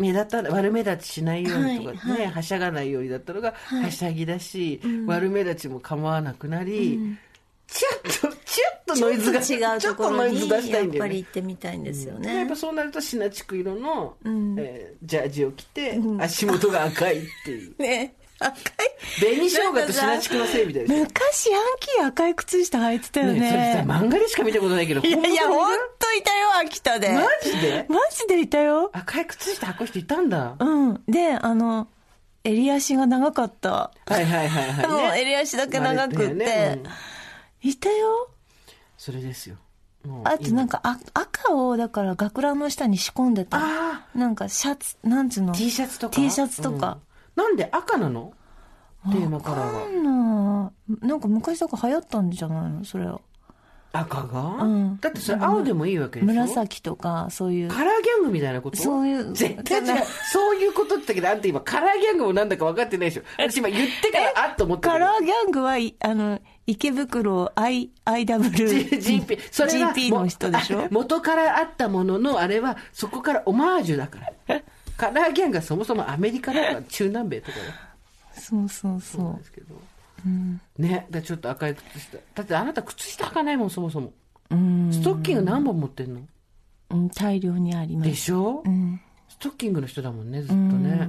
[0.00, 7.16] 目立た悪目立ちしないようにとかね、はいはいはしゃがないようにだったのが、いはしゃぎだし、悪目立ちも構わなくなり、
[7.72, 7.88] ちょ
[8.28, 12.36] っとちょっとノイズがちょっと違うところちょっとノイズに出したやっぱいんだよねり行ってみたいんですよね。
[12.36, 18.14] やっぱそうなるとシナチク色の、んえージャージを着て、足元が赤いっていう ね。
[18.40, 18.62] 赤い。
[19.20, 20.94] 紅生姜とシナチクのせいみたいな。
[20.94, 23.50] ね、昔ヤンキー赤い靴下履いてたよね。
[23.50, 27.10] それさ、漫画でしか見たことないけど、いやいや、ほんといたよ、秋田で。
[27.10, 27.86] マジで？
[27.88, 28.90] マジでいたよ。
[28.94, 30.56] 赤い靴下履く人いたんだ。
[30.58, 31.02] うん。
[31.06, 31.88] で、あの、
[32.42, 33.70] 襟足が長かった。
[33.70, 34.86] はいはいはいはい、ね。
[34.88, 36.34] もう襟足だけ長くって。
[36.34, 36.90] ねうん、
[37.62, 38.30] いたよ。
[38.96, 39.56] それですよ。
[40.24, 43.60] あとなんかあ赤をだから学ランの下に仕込んでた。
[44.14, 46.98] なんかシャツ、なんつうの ?T シャツとか ?T シャツとか。
[47.36, 48.32] うん、なんで赤なの？
[49.12, 50.72] テーマカラーは。
[51.02, 52.84] なんか昔とか流行ったんじゃないの？
[52.84, 53.20] それは。
[53.92, 56.32] 赤が、うん、だってそれ青でもいいわけでしょ？
[56.32, 57.68] 紫とか、そういう。
[57.68, 58.76] カラーギャングみたいなこと？
[58.78, 59.32] そういう。
[59.32, 60.04] 絶対違う。
[60.32, 63.22] そういうことって言ったけど、あんた今カラーギャングもなんだか分かってないでしょ。
[63.38, 68.48] 私今言ってからあっと思ってカラーギャングは、あの、池袋 I、IW。
[69.00, 69.38] GP。
[69.50, 70.86] それは GP の人でしょ？
[70.90, 74.60] 元からあったものの、あれはそこからオマージュだから。
[74.96, 77.58] カラーギャングはそもそもアメリカとか中南米とか
[78.34, 79.20] そうそうそう。
[79.22, 79.74] そうですけど。
[80.24, 81.06] うん、ね。
[81.10, 82.18] だちょっと赤い靴下。
[82.34, 84.12] だってあなた靴下履かないもんそもそも。
[84.50, 86.20] ストッキング何本持ってんの、
[86.90, 88.10] うん、大量にあります。
[88.10, 91.08] でしょ、うん、ストッキングの人だもんねずっとね、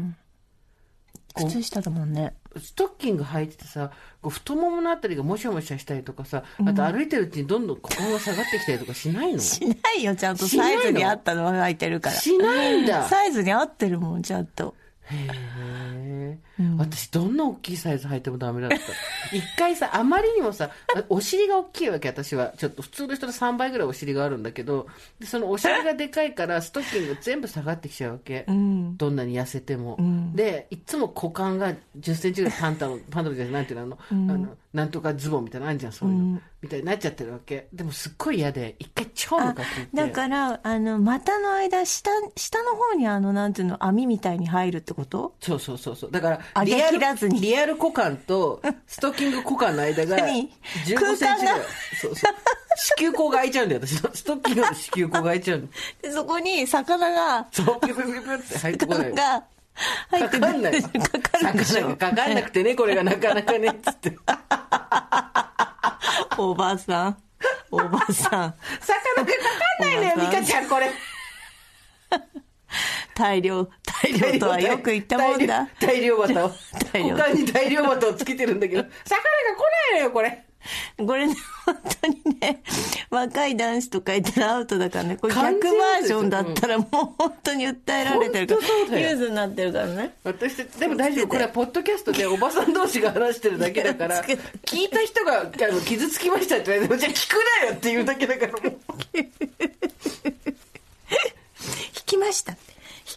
[1.33, 2.35] 靴下だもんね。
[2.59, 9.39] ストッキング履いててさこう太もものあたりがもしゃもしゃしたりとかさあと歩いてるうちにどんどん股間が下がってきたりとかしないの？
[9.39, 10.45] しないよちゃんと。
[10.47, 12.15] サイズに合ったのは履いてるから。
[12.17, 13.07] しないんだ。
[13.07, 14.75] サイズに合ってるもんちゃんと。
[15.09, 15.27] へ
[15.95, 19.35] え、うん、私どんな大きいサイズ履いてもダメだった。
[19.35, 20.71] 一回さあまりにもさ
[21.09, 22.53] お尻が大きいわけ私は。
[22.57, 24.87] ちょっと普通の人の3倍ぐらいお尻があるんだけど
[25.19, 37.67] でそのお尻がでかいからストッキング全部下がってきちゃうわけ、うん、どんなに痩せても、うん、でいつも股間が1 0ンチぐらいパンタロンパンタロンじゃないなんていうの,、あのなんとかズボンみたいなのあるじゃんそういうの、みたいになっちゃってるわけ。
[37.73, 39.89] でもすっごい嫌で一回超ムカついて。
[39.93, 45.35] だからあの股の間下下の方にあのなんていうの網みたいに入るってこと？
[45.41, 46.11] そうそうそうそう。
[46.11, 46.99] だからリアル
[47.39, 50.17] リアル股間とストッキング股間の間が
[50.85, 51.61] 15センチぐらい。
[51.99, 52.33] そうそう。
[52.77, 54.01] 子宮口が開いちゃうんだよ私。
[54.03, 55.69] のストッキングの子宮口が開いちゃう
[56.01, 59.43] でそこに魚がそうピュピュピュピュって入ってこないが
[60.09, 60.81] 入ってかかんない。
[60.81, 64.17] かかるでしょかかんなくてねこれがなかなかねつって。
[66.37, 67.17] おばさん。
[67.71, 68.53] おばさん。
[68.81, 69.31] 魚がか
[69.79, 70.91] かんないのよ美香ちゃんこれ
[73.15, 75.69] 大量大量とはよく言ったもんだ。
[75.79, 76.51] 大量綿を。
[76.91, 79.59] 他に大量綿をつけてるんだけど 魚が来
[79.93, 80.43] ないのよこれ。
[81.03, 82.61] これね、本当にね、
[83.09, 88.61] 若い男子とかいたらアウトだからね、これ逆バージョンだったらもう本当に訴えられてるから、
[88.99, 90.13] ニュースになってるからね。
[90.23, 98.71] 私、でも大丈夫、これはポッドキャストでおばさん同士が話してるだけだから、聞いた人があの傷つきましたって言われても、じゃあ聞くなよって言うだけだから、もう。
[102.11, 102.51] 引きました。
[102.51, 102.57] 引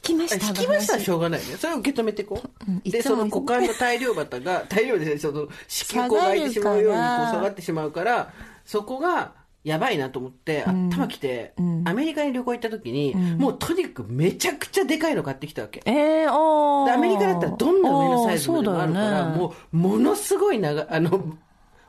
[0.02, 0.46] きました。
[0.46, 1.57] 引きましたらしょうがないね。
[1.57, 2.70] それを受け止めていこう。
[2.70, 8.33] うん、で、その股間の大量綿が、 大量でその子宮口が開いてしまうようにこう下がってしまうから、
[8.64, 9.33] そこが、
[9.64, 15.80] やばいなと思って、頭きて、うん、アメリカに旅行行った時に、うん、もうとにかくめちゃくちゃでかいの買ってきたわけ。
[15.87, 21.38] えー、おアメリカだったらどんな上のサイズもあるから、ね、もう、ものすごい長、あの、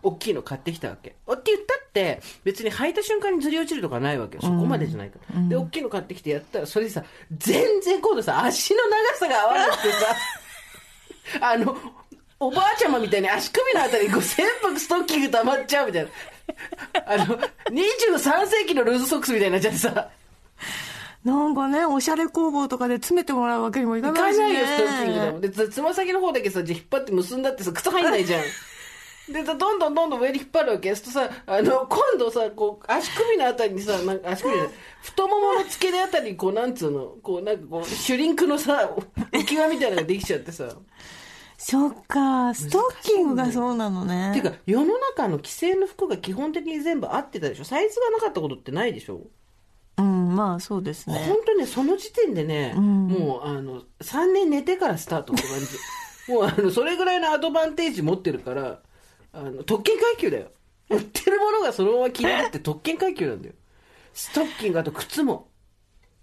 [0.05, 1.09] 大きいの買ってきたわけ。
[1.09, 4.41] って言ったって、別に履いた瞬間にずり落ちるとかないわけよ。
[4.41, 5.39] そこまでじゃないから。
[5.39, 10.15] うん、で、大きいの買ってきてやったら、それでさ、全然今度さ、足の長さが合わなくてさ、
[11.41, 11.75] あの、
[12.39, 16.09] おばあちゃまみたいに足首のあたりにこう全部ストッキング溜まっちゃうみたいな。
[17.07, 17.25] あの、
[17.71, 20.09] 23世紀のルーズソックスみたいになっちゃってさ。
[21.23, 24.53] なんかね、おしゃれ工房とかで詰めてもらうわけにもいかないし、ね。
[24.53, 25.65] いかないよ、ストッキングでも。
[25.65, 28.43] で、つま先の方だけさ、じゃ引っ張って結んだってさ、靴入んないじゃん。
[29.29, 30.95] で、どんどんどんどん上に引っ張るわけ。
[30.95, 34.69] するとさ、あの、今度さ、こう、足首のあたりにさ、なんか足首で、
[35.01, 38.91] 太ももの付け根あたりに、こう、なんつうの、こう、なんかこう、シュリンクのさ、
[39.33, 40.69] 浮き輪みたいなのができちゃってさ。
[41.57, 44.31] そっか、ストッキングがそうなのね。
[44.33, 49.21] ていうか、世の中の既製の服が基本的に全部合ってたでしょサイズがなかったことってないでしょ
[49.97, 51.25] うん、まあそうですね。
[51.27, 56.31] 本当ね、その時点でね、うん、もう、あの、3年寝てからスタートって感じ。
[56.31, 58.81] もう、あの、それぐらいのアドバンテージ持ってるから、
[59.35, 60.47] あの、特権階級だよ。
[60.89, 63.55] 売ってるものがそのまま着れるって特権階級なんだよ。
[64.13, 65.47] ストッキング、あと靴も。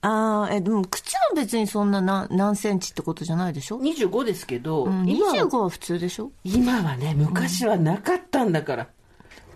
[0.00, 6.32] ああ、え、でも靴は別にそんな何何センチってことじゃないでしょ ?25 ですけど、うん、25は普通でしょ？
[6.42, 8.88] 今はね、昔はなかったんだから。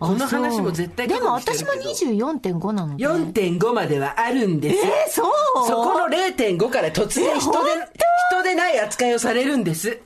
[0.01, 3.05] うん、この話も絶対でも私も24.5なので。
[3.05, 4.77] 4.5まではあるんです。
[4.85, 5.67] えー、そう？
[5.67, 7.71] そこの0.5から突然人で、
[8.31, 9.99] 人でない扱いをされるんです。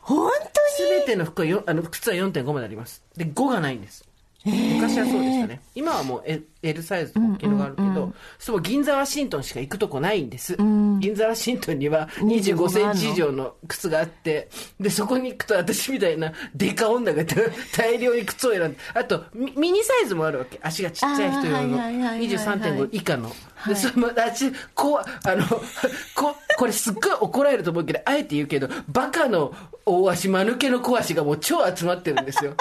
[0.00, 0.50] 本当に？
[0.70, 3.04] すべての服はよあの靴は4.5まであります。
[3.16, 4.08] で、5がないんです。
[4.44, 5.60] 昔はそうでしたね。
[5.74, 10.56] 今はもう L, L サイズとか大きいのがあるけど、そう銀座ワシントンしか行くとこないんです。
[10.56, 14.48] 銀座ワシントンには25センチ以上の靴があって、
[14.78, 17.22] で、そこに行くと私みたいなデカ女が
[17.76, 20.58] 大量に靴を選んで、あとミミニサイズもあるわけ。
[20.62, 23.30] 足がちっちゃい人用のあーはいはいはいはい23.5以下の。
[23.66, 25.44] で、その、あち、こう、あの、
[26.16, 29.52] こ、これすっごい怒られると思うけど、あえて言うけど、バカの
[29.84, 32.54] 大足、間抜けの小足がもう超集まってるんですよ。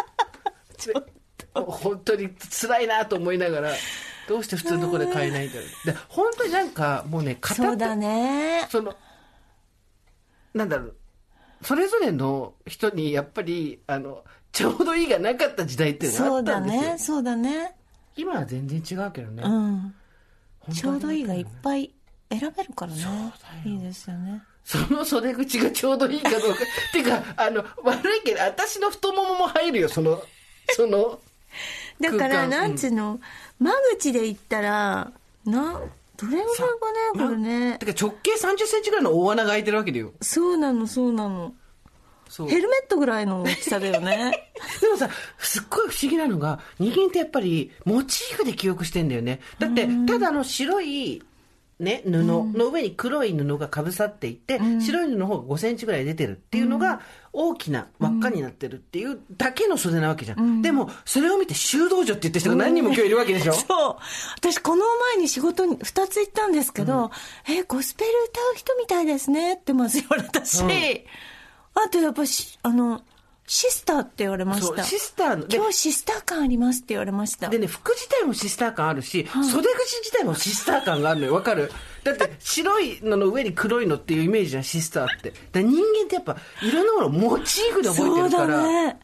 [1.64, 3.72] 本当に辛いなと思いながら、
[4.28, 5.88] どうして普通のとこで買えないんだろう。
[5.88, 8.68] で、本当になんか、もうね、片手そうだね。
[8.70, 8.96] その、
[10.54, 10.96] なんだろう、
[11.64, 16.82] それぞれの人にやっぱり、あの、ちょうどいいがなかった時代っていうのがあそうだったんですよ。
[16.82, 16.98] ね。
[16.98, 17.76] そうだね。
[18.16, 19.44] 今は全然違うけどね。
[19.46, 19.96] うん。
[20.74, 21.46] ちょうどいいがいっい。
[21.64, 21.94] ぱい
[22.30, 23.02] 選べるからね
[23.66, 24.44] いいですよね。
[24.64, 26.60] その袖口がちょうどいいかどうか。
[26.94, 30.22] てか、あの、悪いけど、私の太ももも入るよ、その、
[30.76, 31.20] その、
[32.00, 33.20] だから、なんつうの、
[33.60, 35.12] 間口で言ったら、
[35.46, 35.82] な、
[36.18, 37.86] どれぐらいかね、これねて。
[37.86, 40.14] か直径30センチぐらいの大穴が開いてるわけだよ。
[40.22, 41.54] そうなの、そうなの。
[42.48, 44.52] ヘルメットぐらいの大きさだよね。
[44.82, 45.10] でもさ、
[45.40, 49.40] すっごい不思議なのが、人間ってやっぱりモチーフで記憶してんだよね。
[49.58, 51.24] だって、ただの白い、
[51.80, 57.00] ね、布の上に黒い布がかぶさっていて、白い布の方が5センチぐらい出てるっていうのが、
[57.32, 60.62] 大きな輪っかになってるっていうだけの袖なわけじゃん。
[60.62, 63.96] でも、それを見て修道女って言った人が何人も今日いるわけでしょ、そう。
[64.36, 64.84] 私、この
[65.16, 67.12] 前に仕事に2つ行ったんですけど、
[67.48, 70.62] え、ゴスペル歌う人みたいですねってまず言われたし、
[71.76, 73.04] あとやっぱし、あの、
[73.52, 74.68] シスターって言われました。
[74.68, 77.50] そうシスターので今日シスター感ありますって言われました。
[77.50, 81.34] でね、服自体もシスター感あるし、袖口自体もシスター感があるのよ。
[81.34, 81.72] わかる？
[82.04, 85.34] だって、白いのの上に黒いのっていうイメージじゃん、シスターって。
[85.52, 88.48] だ人間ってやっぱ、いろんなものをモチーフで覚えてそうるから。
[88.58, 89.00] だね。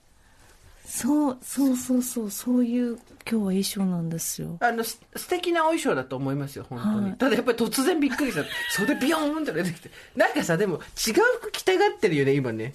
[0.85, 4.57] そう、そうそうそう、そういう今日は衣装なんですよ。
[4.61, 7.05] あの、す素敵なお衣装だと思いますよ、本当に。
[7.07, 8.43] はいただやっぱり突然びっくりした。
[8.71, 9.89] 袖ビヨーンって出てきて。
[10.15, 12.73] なんかさ、でも違う服着たがってるよね、今ね。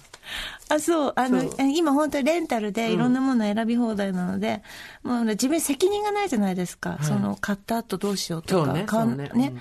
[0.69, 1.13] あ、そう。
[1.15, 4.61] あのそう、え今本当にレンタルでいろんなもの選び放題なので、
[5.03, 6.99] もう自分に責任がないじゃないですか。
[7.01, 8.85] その、買った後どうしようとか。
[8.87, 9.53] そうねね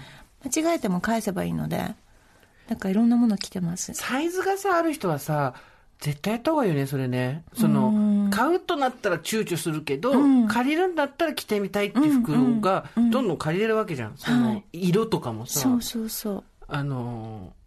[0.45, 1.95] 間違えても返せばいいので、
[2.69, 3.93] なんかいろんなもの着てます。
[3.95, 5.55] サイズがさ、ある人はさ、
[6.01, 7.45] 絶対やった方がいいよね、それね。
[7.55, 7.91] その、
[8.31, 10.13] 買うとなったら躊躇するけど、
[10.49, 14.13] 借りるんだったら着てみたいっていう服が、どんどん借りれるわけじゃん。
[14.17, 15.61] そはのい、色とかもさ。
[15.61, 16.45] そうそうそう。
[16.69, 17.61] あのー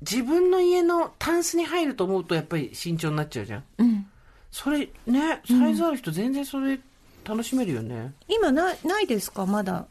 [0.00, 3.64] 自分の家のタンスに入ると思うとやっぱり慎重になっちゃうじゃん。
[3.78, 4.06] うん。
[4.52, 6.78] それ、ね、サイズある人全然それ
[7.24, 8.12] 楽しめるよね。
[8.28, 9.44] 今な、ないですか？
[9.44, 9.86] まだ。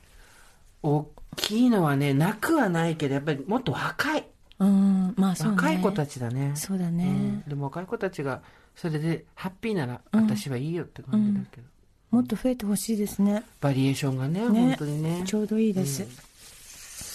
[0.81, 4.25] 大きいのはね、なくはないけど、やっぱりもっと若い。
[4.59, 5.57] うん、まあそうね。
[5.57, 6.53] 若い子たちだね。
[6.55, 7.03] そうだね。
[7.03, 8.41] うんでも若い子たちが
[8.77, 11.67] それでハッピーなら私はいいよって感じだけど。
[12.11, 13.43] もっと増えてほしいですね。
[13.59, 15.23] バリエーションがね、ね本当にね。
[15.25, 16.05] ちょうどいいです。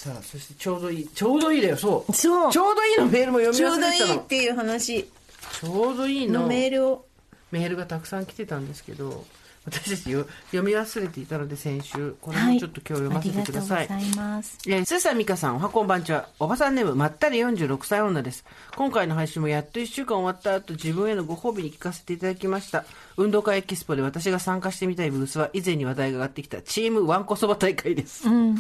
[0.03, 1.07] さあ、そしてちょうどいい。
[1.07, 2.13] ちょうどいいだよ、そう。
[2.13, 4.15] そうちょうどいいのメールも読みちょうど忘れてたの。
[4.15, 7.07] いいっていう話ちょうどいいののメールを。
[7.53, 9.25] メールがたくさん来てたんですけど、
[9.65, 12.55] 私たちよ読み忘れていたので先週、これはい。
[12.55, 13.87] もちょっと今日読ませてください。
[13.87, 14.59] ありがとうございます。
[14.67, 16.29] えー、スーさん、ミカさん、おはこんばんちは。
[16.41, 18.45] おばさんネーム、まったり46歳女です。
[18.77, 22.85] 今回の配信もやっと1週間終わった後、自分へのご褒美に聞かせていただきました。
[23.17, 28.29] 運動会エキスポで私が参加してみたいブースは、以前に話題が上がってきたチームワンコそば大会です。
[28.29, 28.57] うん、うん。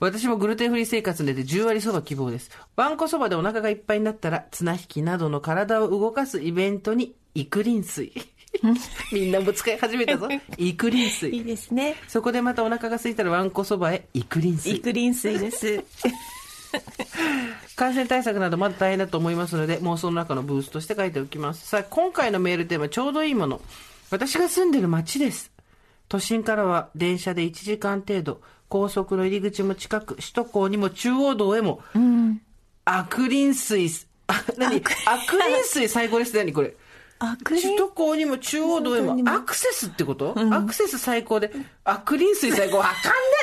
[0.00, 2.50] 私もグルテンフリー生活で10割そば希望です。
[2.76, 8.12] ワンコそばでお腹がいっぱいになったら、綱引きなどの体を動かすイベントに、イクリン水。
[9.12, 10.28] みんなも使い始めたぞ。
[10.56, 11.44] イクリンい水い。
[11.44, 11.96] ですね。
[12.08, 14.76] そこでまたお腹が空いたらワンコそばへ、イクリン水。
[14.76, 15.82] 育林水です。
[17.76, 21.66] 感染対策などまだ大変だと思いますので、妄想の中のブースとして書いておきます。
[21.66, 23.60] さあ、今回のメールテーマ、ちょうどいいもの。
[24.10, 25.50] 私が住んでる街です。
[26.08, 31.82] 都心からは電車で1時間程度、高速の入り口も近く、首都高にも中央道へも、
[32.84, 34.76] 悪林水、あ、何？
[35.06, 36.36] 悪林水最高です。
[36.36, 36.74] 何これ？
[37.24, 41.52] 悪首林都高にも中央道にもアクセスってこと、アクセス最高で、
[41.84, 42.78] 悪林水最高。
[42.78, 42.94] わかん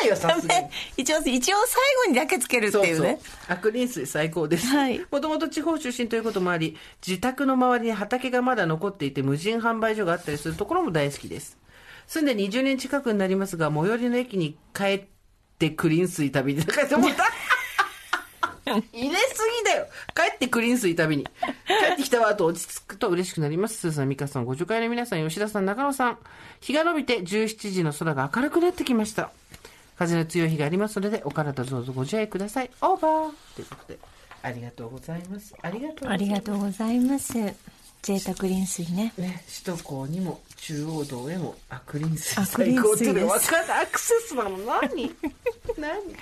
[0.01, 0.67] ないよ、さすがに。
[0.97, 3.19] 一応、一応最後にだけつけるっていうね。
[3.21, 4.67] そう悪林水最高です。
[4.67, 11.57] はいもともと地方出身ということもあり、自宅の周りに畑がまだ残っていて無人販売所があったりするところも大好きです。
[12.07, 15.03] 住んで20年近くになりますが、最寄りの駅に帰っ
[15.57, 17.23] てクリーン水旅に、だから思った。
[18.69, 21.23] 入れすぎだよ帰ってクリーン水旅に。
[21.23, 23.77] 帰ってきたわと落ち着くと嬉しくなります。
[23.77, 26.17] スーさん、ミカさん、ご助会の皆さん、吉田さん、中野さん。
[26.61, 29.31] 日が伸びて17時の空が明るくなってきました。
[29.97, 32.71] 風の強い日がありますので、お体どうぞご自愛ください。
[32.81, 33.99] オーバーということで、
[34.41, 35.53] ありがとうございます。
[35.61, 36.13] ありがとうございます。
[36.13, 37.33] ありがとうございます。
[38.01, 39.13] 贅沢臨水ね。
[39.17, 44.57] ね、首都高にも中央道へも悪臨水悪臨水最高って分かアクセスなの？
[44.59, 45.13] 何？
[45.77, 46.15] 何？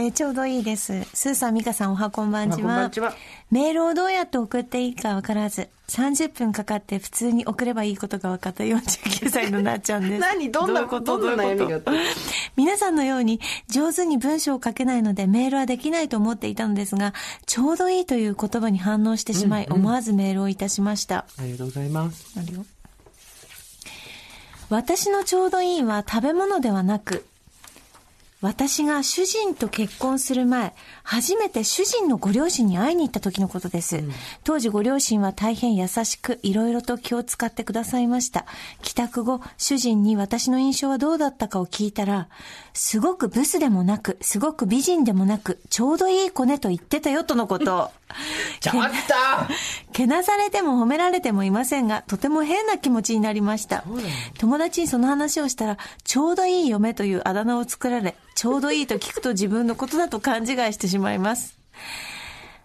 [0.00, 1.04] えーちょうどいいです。
[1.12, 2.64] スーさん、ミカさん、おはこんばんちは。
[2.64, 3.12] おはこんばんちは
[3.50, 10.20] メールをどうやって送っていいかわからず、30分かかって普通に送ればいいことが分かった49歳のなっちゃんです。
[10.24, 10.50] 何？
[10.50, 11.18] どんなこと？
[11.18, 11.80] どんなが
[12.56, 17.12] 皆さんのように上手に文章を書けないのでメールはできないと思っていたのですが、
[17.44, 21.26] ちょうどいいという言葉に反応してしまい、思わずメールをいたしました。
[21.38, 22.64] ありがとうございますあるよ。
[24.70, 27.26] 私のちょうどいいは食べ物ではなく、
[28.40, 30.74] 私が主人と結婚する前、
[31.10, 34.04] 初めて主人のご両親に会いに行った時のことです。
[34.44, 38.46] 当時ご両親は大変優しく、いろいろと気を使ってくださいました。
[38.82, 42.28] 帰宅後、主人に私の印象はどうだったかを聞いたら、
[42.74, 47.90] すごくブスでもなく、すごく美人でもなく、ちょうどいい子ねと言ってたよとのこと。
[48.60, 48.80] ちょっと
[49.92, 53.82] けなされても褒められてもいませんが、とても変な気持ちになりました。
[54.38, 61.58] 友達にその話をしたら、ちょうどいい嫁というあだ名を作られ、ちょうどいいと聞くと自分のことだと勘違いしてしまいます。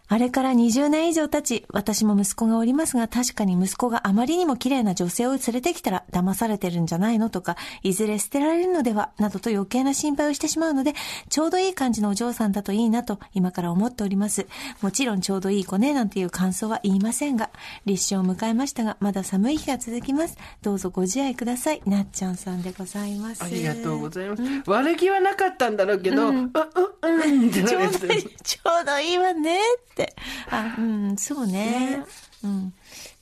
[0.07, 10.93] あれから20年以上経ち、私も息子がおりますが、確かに息子があまりにも綺麗な女性を連れてきたら騙されてるんじゃないのとか、いずれ捨てられるのでは、などと余計な心配をしてしまうので、
[11.29, 14.45] ちょうどいい感じのお嬢さんだといいなと、今から思っております。
[14.81, 17.49] もちろんちょうどいい子ね、なんていう感想は言いませんが、
[17.85, 20.37] 立春を迎えましたが、まだ寒い日が続きます。
[20.61, 21.81] どうぞご自愛ください。
[21.87, 23.43] なっちゃんさんでございます。
[23.43, 29.59] ありがとうございます、悪気はなかったんだろうけど、うん、うん、うんってなちょうるどいい、ちょうどいいわね
[29.95, 30.13] って。
[30.51, 32.03] あ、うん、そうね。
[32.43, 32.73] うん。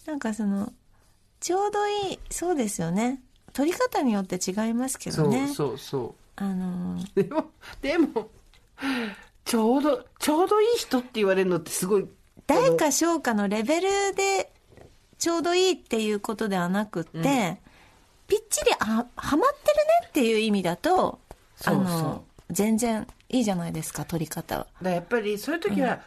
[0.05, 0.73] なんかその、
[1.39, 3.21] ちょうどいい、そうですよね。
[3.53, 5.47] 取り方によって違いますけそうどね。
[5.53, 7.45] そうそあの、うでも
[7.81, 8.29] でも
[9.45, 12.07] ちょうどちょうどいい人って言われるのってすごい
[12.47, 14.51] 大か小かのレベルで
[15.19, 17.57] ちょうどいいっていうことではなくって、
[18.27, 19.47] ぴっちりあはまってるね
[20.07, 21.19] っていう意味だと、
[21.65, 24.67] あの、全然いいじゃないですか、取り方は。
[24.81, 26.01] だやっぱりそういう時は、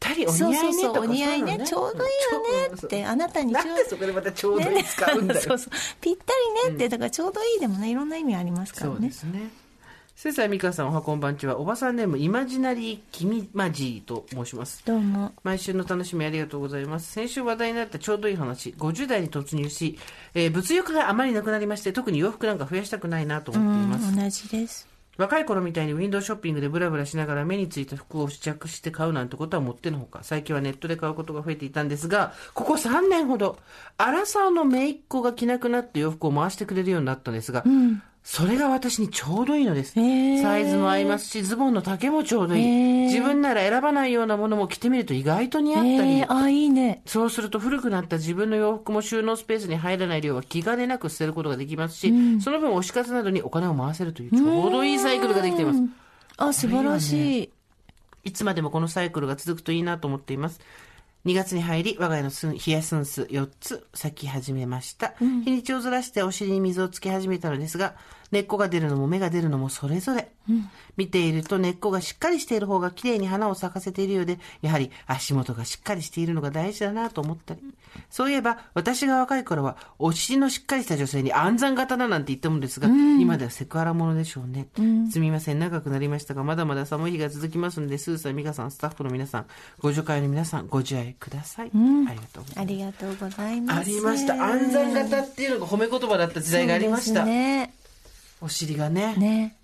[0.00, 5.72] たりお似合いねとかお似合いね、ちょうどいいよねって、あなたにちょうなんでそこでまたちょうどいい使うんだよ、そうそう。
[6.00, 6.32] ぴった
[6.66, 9.12] りねって、だからちょうどいいでもね、いろんな意味ありますからそうでね。
[9.12, 9.50] すね
[10.16, 15.32] せさ美香さんおはこんばんちはおばさんネームイマジナリーキミマジーと申しますどうも。
[15.44, 17.10] 毎週の楽しみありがとうございます。
[17.10, 19.98] 先週話題になったちょうどいい話、50代に突入し、
[20.34, 24.12] えー物欲があまりなくなりまして、特に洋服なんか増やしたくないなとう思っています。
[24.12, 24.89] ん、同じです。
[25.20, 33.58] 若い頃みたいにウィンドウショッピングでブラブラしながら目についた服を試着して買うなんてことはもってのほか、最近はネットで買うことが増えていたんですが、ここ3年ほど、
[33.98, 37.64] アラサーの姪っ子が着なくなって洋服を回してくれるようになったんですが、
[38.22, 39.94] それが私にちょうどいいのです。
[39.94, 42.64] サイズも合いますし、ズボンの丈もちょうどいい。
[43.06, 47.02] 自分なら選ばないようなものも着てみると意外と似合ったり、えー、あ、いいね。
[47.06, 55.80] そうすると古くなった自分の洋服も収納スペースに入らない量は気兼ねなく捨てることができますし、その分推し活などにお金を回せるというちょうどいいサイクルができています。
[56.36, 57.50] あ、素晴らしい。
[58.22, 60.60] いつまでもこのサイクルが続くといいなと思っています。
[61.26, 65.14] 2月に入り、我が家のスンヒヤスンス4つ咲き始めました。
[65.18, 67.94] 日にちをずらしてお尻に水をつけ始めたのですが、
[68.30, 70.30] 根っこが出るのも芽が出るのもそれぞれ。
[70.96, 77.60] 見ていると根っこがしっかりしている方が綺麗に花を咲かせているようで、やはり足元がしっかりしているのが大事だなと思ったり。
[78.08, 84.68] そういえば、私が若い頃は、お尻のしっかりした女性に暗算型だなんて言ったものですが、今ではセクハラものでしょうね。
[85.10, 89.46] すみません、長くなりましたが、まだまだ寒い日が続きますので、スーさん、ミカさん、スタッフの皆さん、
[89.80, 91.70] ご助会の皆さん、ご自愛ください。
[91.70, 92.60] ありがとうございます。
[92.60, 93.80] ありがとうございます。
[93.80, 94.34] ありました。
[94.34, 97.24] 暗算型っていうのが褒め言葉だった時代がありました。
[97.24, 97.74] ね。
[98.40, 99.56] お尻がねね。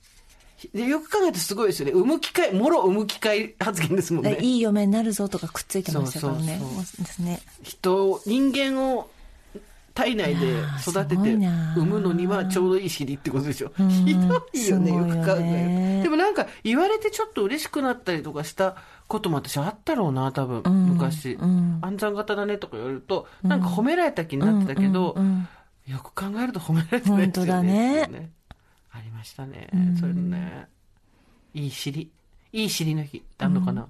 [0.73, 0.87] で。
[0.87, 1.93] よく考えるとすごいですよね。
[1.93, 4.39] 産む機会、もろ産む機会発言ですもんね。
[4.41, 6.59] いい嫁になるぞとかくっついてましたからね。
[6.61, 7.41] そうそうそうですね。
[7.63, 9.11] 人を、人間を
[9.97, 13.73] 体内で育てて産むのにはちょうどいい尻ってことでしょ。
[14.05, 16.03] ひどいよね、よねよく考えると。
[16.05, 18.77] でもなんか言われてちょっと嬉しくなったりとかした
[19.09, 21.39] ことも私あったろうな、多分、昔。
[21.81, 25.17] 暗算型だねとか言われると、なんか褒められた気になってたけど、
[25.87, 28.03] よく考えると褒められてないですよね。
[28.03, 28.31] 本当だね
[28.97, 29.69] ありましたね。
[30.01, 30.67] そういうのね。
[31.55, 32.11] いい尻。
[32.53, 33.87] いい尻の日あんのかな、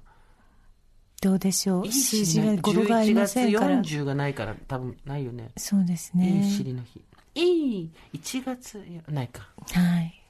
[1.20, 1.86] どうでしょう。
[1.86, 3.82] いい数字が尻の日語呂がありませんから11。
[3.82, 5.50] 月40がないから多分ないよね。
[5.56, 6.50] そうですいいね。
[6.50, 7.00] 尻の日。
[7.34, 9.48] いい1月、ないか。
[9.72, 10.22] はい。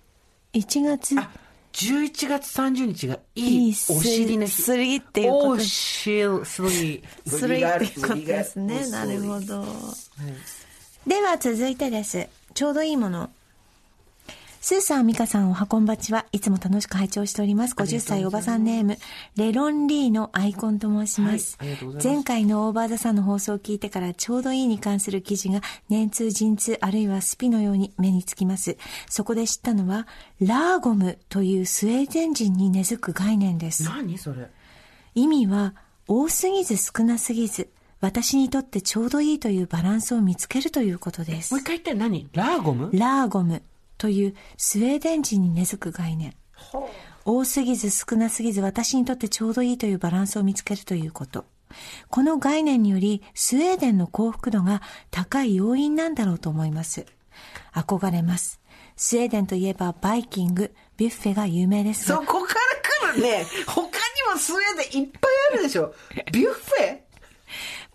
[0.52, 1.30] 1月、あ、
[1.72, 4.62] 11月30日がいいいいお尻の日。
[4.62, 7.02] すりっていうことお尻、スリー。
[7.26, 8.88] するっていうことですね。
[8.90, 9.64] なるほど。
[11.06, 12.28] では続いてです。
[12.54, 13.30] ちょうどいいもの。
[14.60, 16.26] スーさん、ミカさん、おはこんばちは。
[16.32, 17.74] いつも楽しく拝聴しております。
[17.74, 18.98] 50歳おばさんネーム、
[19.36, 21.56] レロンリーのアイコンと申します。
[22.02, 28.76] 前回のオーバーザさんの放送を聞いてからちょうどいいに関する記事が年通、陣痛、あるいはスピのように目につきます。
[29.08, 30.08] そこで知ったのは、
[30.40, 33.84] ラーゴムというスウェーデン人に根付く概念です。
[33.84, 34.48] 何それ？
[35.14, 35.74] 意味は
[36.08, 42.28] 多すぎず少なすぎず私にとってちょうどいいというバランスを見つけるということですもう一回言って何？
[42.32, 42.90] ラーゴム？
[42.92, 43.62] ラーゴム
[43.98, 46.34] というスウェーデン人に根付く概念。
[47.24, 51.44] 多すぎず少なすぎず私にとってちょうどいいというバランスを見つけるということ。
[52.08, 54.80] この概念によりスウェーデンの幸福度が
[55.10, 57.06] 高い要因なんだろうと思います。
[57.74, 58.60] 憧れます。
[58.96, 60.74] スウェーデンといえばバイキング。
[60.96, 62.08] ビュッフェが有名です。
[62.08, 63.44] がそこから来るね。
[63.66, 63.88] 他に
[64.32, 65.94] もスウェーデンいっぱいあるでしょ。
[66.32, 66.98] ビュッフェ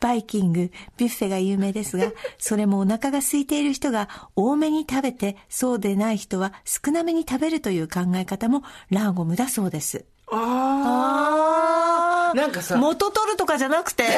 [0.02, 10.04] バイキング、ビュッフェが有名ですが、 それもお腹が空いている人が多めに食べて、そうでない人は少なめに食べるという考え方も lagom だそうです。
[10.32, 12.38] あー。
[12.38, 14.04] なんかさ、元取るとかじゃなくて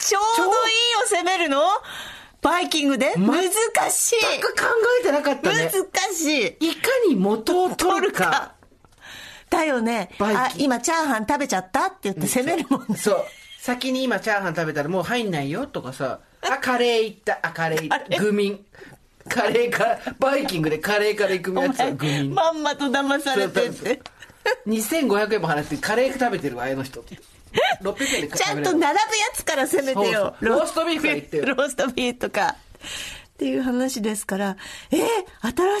[0.00, 0.50] ちょうどいい
[1.04, 1.62] を攻めるの？
[2.42, 3.14] バイキングで？
[3.16, 3.42] 難
[3.90, 4.62] しい全く考
[5.00, 5.70] えてなかったね。
[5.72, 8.52] 難しいいかに元を取るか。
[9.50, 10.10] だよね。
[10.20, 11.86] あ、今チャーハン食べちゃった？
[11.88, 12.96] って言って攻めるもんね。
[12.96, 13.24] そう。
[13.64, 18.60] 先に今チャーハン食べたらもう入んないよとかさ、あ、カレー行った、あ、カレー行った、グミン。
[19.26, 22.34] カレーから、バイキングでカレーから行くやつはグミン。
[22.34, 24.02] まんまと騙されてって。
[24.66, 27.18] 2500円も払ってカレー食べてるわ、あの人って。
[27.80, 28.94] 600円でちゃんと並ぶや
[29.32, 30.36] つから攻めてよ。
[30.40, 32.56] ローストビーフから言ってよローストビーフとか。
[33.34, 34.56] っていう話ですから、
[34.92, 35.00] えー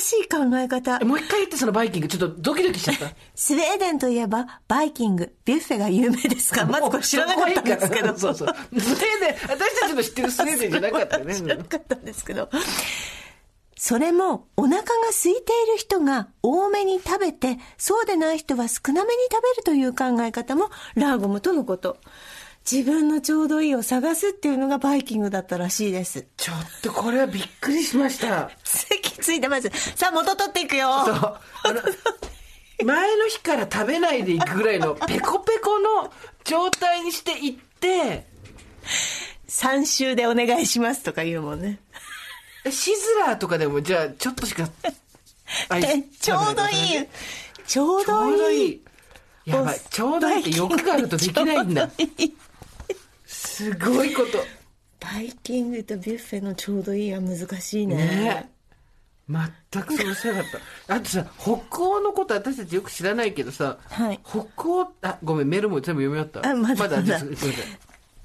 [0.00, 1.04] しい考え方え。
[1.04, 3.14] もう一回言ってそのバイキング、ちょっとドキドキしちゃった？
[3.36, 6.66] スウェーデンといえば、バイキング、ビュッフェが有名ですか？
[6.66, 8.18] まずこれ知らなかったんですけど。
[8.18, 8.48] そうそう。
[8.48, 11.34] スウェーデン、私たちの知ってるスウェーデンじゃなかったよね。
[11.36, 12.48] 知らなかったんですけど。
[13.76, 21.98] それも、お腹が空いている人が多めに食べて、そうでない人は少なめに食べるという考え方も、ラーゴムとのこと。
[22.70, 26.26] 自分のちょうどいいを探すっていうのがバイキングだったらしいです。
[26.38, 28.50] ちょっとこれはびっくりしました。
[28.64, 29.68] 席ついてます。
[29.94, 31.04] さあ、元取っていくよ。
[31.04, 32.84] そう。
[32.84, 36.12] 前の日から食べないでいくぐらいの ペコペコの
[36.44, 38.26] 状態にしていって、
[39.48, 41.80] 3週でお願いしますとか言うもんね。
[42.64, 44.66] えシズラーとかでもじゃあちょっとしか、
[46.20, 47.08] ちょうどいい。
[47.66, 48.34] ちょうちょどいい。
[48.34, 48.80] うどいい。
[49.44, 49.80] やばい。
[49.90, 51.90] ちょうどいいって欲があるとできないんだ。
[53.46, 54.38] すごいこと。
[55.00, 57.96] バイキングとビュッフェのちょうどいいは難しいね。
[57.96, 58.50] ね
[59.28, 60.44] 全くそうしなかっ
[60.86, 60.94] た。
[60.96, 66.50] あとさ、北欧のこと私たちよく知らないけどさ、はい北欧、あ、ごめん、メールも全部読み終わった。
[66.50, 67.54] あまだまだすいません。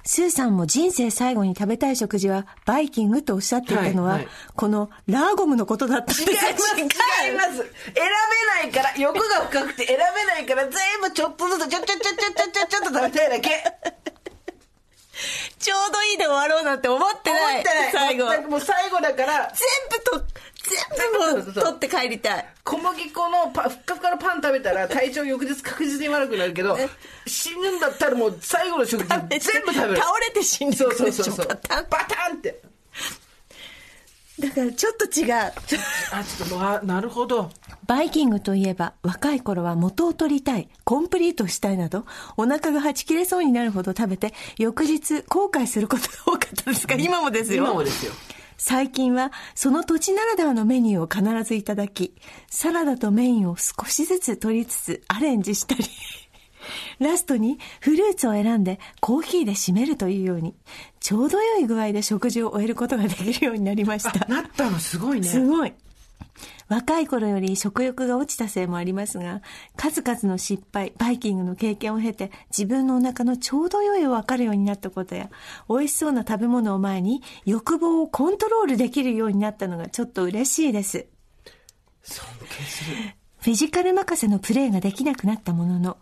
[0.04, 7.64] スーさんも人生最後に食べたい食事はバイキングとおっしゃっていたのは、はいはいこのラーゴムのことだったんです違います違います選
[7.94, 8.02] べ
[8.62, 13.50] ないから欲が深くて選べないから全部ちょっとずつちょちょちょちょちょちょちょっと食べたいだけ
[15.60, 17.52] ちょうどいいで終わろうなんて思ってない。
[17.52, 17.92] 思ってない。
[17.92, 18.48] 最後。
[18.48, 19.52] もう最後だから。
[19.54, 20.24] 全部と、
[21.34, 22.48] 全部取って帰りたい。
[22.64, 26.78] 小麦粉のパふっかふかのパン食べたら体調翌日確実に悪くなるけど
[27.26, 29.96] 死ぬんだったらもう最後の食事全部食べる。
[29.96, 32.62] 倒れて死んでそうくるでしょ、そうそうそうパタンバタンって
[34.40, 35.34] だからちょっと違う。
[35.34, 35.52] あ
[36.24, 37.50] ちょっとあなるほど
[37.86, 47.64] バイキングといえば若い頃は元を取りたい、コンプリートしたいなど、お腹がはち切れそうになるほど食べて、翌日後悔することが多かったですが、今もですよ。
[47.64, 48.12] 今もですよ
[48.56, 52.14] 最近はその土地ならではのメニューを必ずいただき、
[52.48, 55.84] サラダとメインを少しずつ取りつつアレンジしたり、
[56.98, 60.54] ラストにフルーツを選んでコーヒーで締めるというように、
[61.00, 64.26] ちょうど良い具合で食事を終えることができるようになりました。
[64.26, 64.78] なったの？
[64.78, 65.72] すごいねすごい。
[66.68, 69.42] 若い頃より食欲が落ちたせいもありますが、
[69.76, 75.30] 数々の失敗、バイキングの経験を経て、自分のお腹のちょうど良いを分かるようになったことや、
[75.68, 81.06] 美味しそうな食べ物を前に欲望をコントロールできるようになったのがちょっと嬉しいです。
[82.02, 82.96] 尊敬する
[83.40, 85.96] フィジカル任せのプレーができなくなったものの、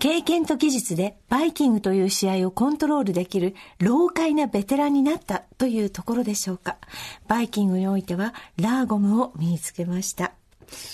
[0.00, 6.78] 経験と技術でバイキングという試合をコントロールできる老快なベテランになったというところでしょうか。
[7.28, 10.32] バイキングにおいては lagom を身につけました。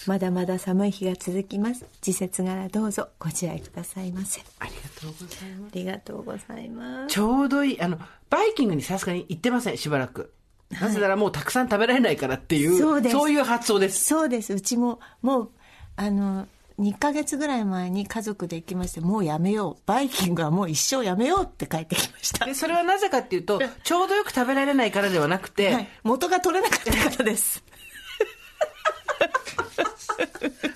[0.09, 1.87] まだまだ寒い日が続きます。
[2.01, 4.43] 時節柄どうぞご自愛くださいませ。
[4.59, 7.15] ありがとうございますありがとうございます。
[7.15, 10.33] ちょうどいいあのバイキングにさすがに行ってませんしばらく
[10.71, 14.53] なぜならもうたくさん食べられないからっていうそうですいう発想ですそうです。
[14.53, 15.51] うちももう、
[15.95, 16.49] あの、
[16.79, 19.83] 2ヶ月ぐらい前に家族で行きまして、もうやめよう。
[19.87, 22.45] バイキングはもう一生やめようって帰ってきました。
[22.45, 27.63] でそれはなぜかっていうとちょうどよく食べられないからではなくて、はい、元が取れなかったからです。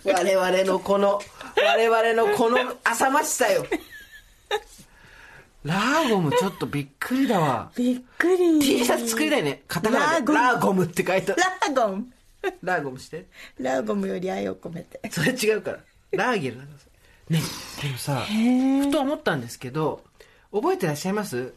[0.04, 1.20] 我々のこの
[1.56, 3.66] 我々のこの浅ましさよ。
[5.62, 7.70] ラーゴムちょっとびっくりだわ。
[7.76, 8.58] びっくり。
[8.60, 9.62] T シャツ作りたいね。
[9.68, 10.12] カタカナで。
[10.12, 10.38] ラーゴム。
[10.38, 11.42] ラーゴムって書いてある。
[11.76, 12.06] ラーゴム。
[12.62, 13.26] ラーゴムして。
[13.58, 15.02] ラーゴムより愛を込めて。
[15.10, 15.78] それ違うから
[16.12, 16.68] ラーゲルだか
[17.30, 17.42] らね
[17.82, 20.02] でもさへふと思ったんですけど
[20.52, 21.54] 覚えてらっしゃいます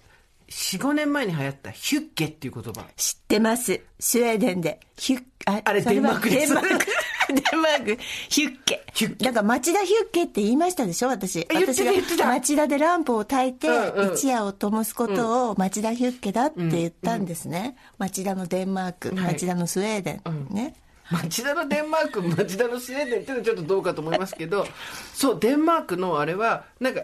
[0.50, 2.86] ？45年前に流行ったヒュッケっていう言葉。
[2.96, 3.80] 知ってます。
[4.00, 4.80] スウェーデンで。
[4.98, 6.54] ヒュッああれデンマークです。
[6.54, 6.86] デンマーク。
[7.34, 7.98] デンマーク。
[8.30, 8.86] ヒュッケ。
[8.94, 9.26] ヒュッケ。
[9.26, 11.08] だから町田ヒュッケって言いましたでしょ？
[11.10, 11.48] 私。
[11.52, 14.14] 私言ってたが町田でランプを焚いて、うんうん。
[14.14, 19.34] 一夜を灯すことを町田ヒュッケだって言ったんですね、町田のデンマーク、はい。
[19.34, 20.76] 町田のスウェーデン、ね
[21.12, 24.66] 町田のデンマーク町田のスウェーデンっていうのはちょっとどうかと思いますけど
[25.14, 27.04] そうデンマークのあれはなんか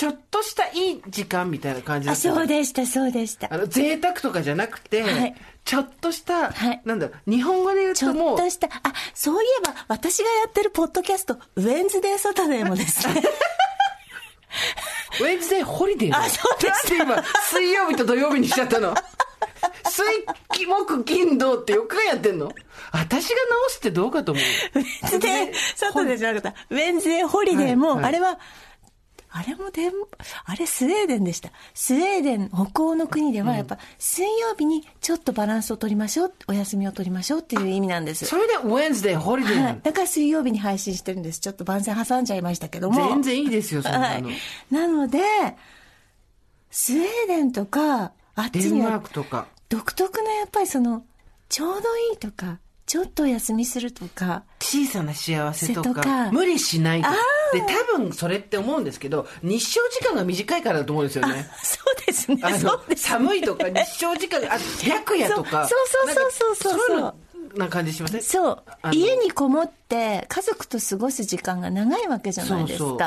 [0.00, 3.52] ちょっとしたいい時間みたいな感じだあったそうでしたそうでした。
[3.52, 5.34] あの贅沢とかじゃなくて、はい。
[5.66, 6.80] ちょっとした、はい。
[6.86, 8.70] なんだろう日本語で言うちょっともうとしたあ
[9.12, 13.20] そういえば私がやってるポッドキャストウェンズデーサタデーもですね。
[15.20, 18.94] ウェンズデーホリデーあそうでしたなんで今水曜日と土曜日にしちゃったの
[19.84, 20.04] 水
[20.52, 22.52] 木木金土って4日間やってんの？
[22.92, 24.44] 私が直すってどうかと思う
[24.78, 28.04] Wednesday Saturday じゃなかった Wednesday holiday も、はいはい。
[28.06, 28.38] あれは
[29.32, 29.92] あれもでん
[30.44, 31.50] あれスウェーデンでした。
[31.72, 38.26] スウェーデン北欧の国ではやっぱ水曜日にちょっとバランスを取りましょうお休みを取りましょうっていう意味なんです。
[38.26, 41.38] それで Wednesday holiday はい、だから水曜日に配信してるんです。
[41.38, 43.08] ちょっと番宣挟んじゃいましたけども。
[43.08, 44.22] 全然いいですよそんはない。
[44.22, 44.30] の、
[44.70, 45.20] なので
[46.70, 49.46] スウェーデンとかあっデンマーちにはクとか。
[49.68, 51.04] 独特のやっぱりその
[51.48, 57.12] ちょうどいいとかちょっとお休みするとか小さな幸せとか無理しないとあ
[57.52, 61.48] で多分それって思うんですけど日照時間が短いからだと思うんですよね。
[61.62, 62.36] そうですね。
[62.88, 65.68] です寒いとか日照時間があ白夜とか。
[65.68, 68.22] そうそうそうそうそうそうな感じしません？
[68.22, 68.64] そう。
[68.92, 72.78] 家にこもって家族と過ごす時間が長いわけじゃないですか。
[72.78, 72.98] そうそう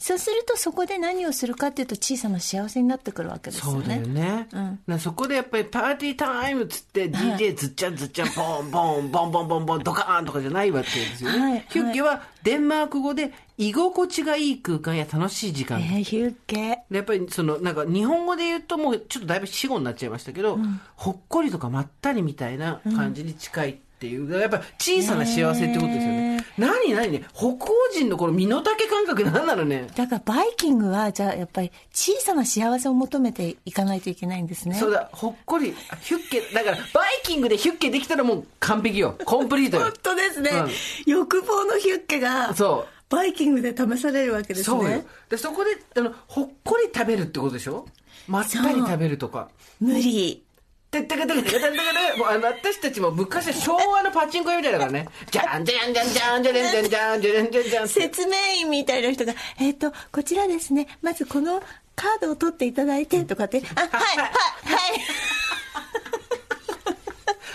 [0.00, 3.80] そうするとそこで何をするかっていうと小さな幸せになってくるわけですよね。
[3.80, 4.48] そうだよね、
[4.86, 16.78] なそこでやっぱりパーティータイムっつって DJ ずっちゃんずっちゃんボンボンボンボンボンボンドカーンとかじゃないわけですよね、はいヒュッゲはデンマーク語で居心地がいい空間や楽しい時間、えー、ヒュッケ。
[16.90, 20.58] でやっぱりそのなんか日本語で言うともうちょっとだいぶ死語になっちゃいましたけど、
[20.96, 27.56] ほっこりとかまったりみたいな感じに近いっていう、やっぱ小さな幸せってことですよね、何何ね北欧
[27.92, 29.88] 人のこの身の丈感覚何なのね。
[29.94, 34.76] だからバイキングはじゃあやっぱり小さな幸せを求めていかないといけないんですね。
[34.76, 36.86] そうだほっこりあヒュッケだからバイ
[37.24, 39.18] キングでヒュッケできたらもう完璧よ。
[39.26, 39.82] コンプリートよ。
[39.82, 40.70] 本当ですね、うん。
[41.04, 43.14] 欲望のヒュッケがそう。
[43.14, 44.88] バイキングで試されるわけですそうよ。
[44.88, 47.84] ねでそこであのほっこり食べるってことでしょ？
[48.26, 49.50] まったり食べるとか。
[49.78, 50.42] 無理
[50.90, 61.62] てってかてかてかてかてもうあの私たちも昔は昭和のパチンコ屋みたいだからねじゃんじゃんじゃんじゃんじゃんじゃんじゃんじゃんじゃんじゃん説明員みたいな人が、えっ、と、こちらですね、まずこの
[61.94, 64.30] カードを取っていただいて、とかって、あ、はい、はい、はい。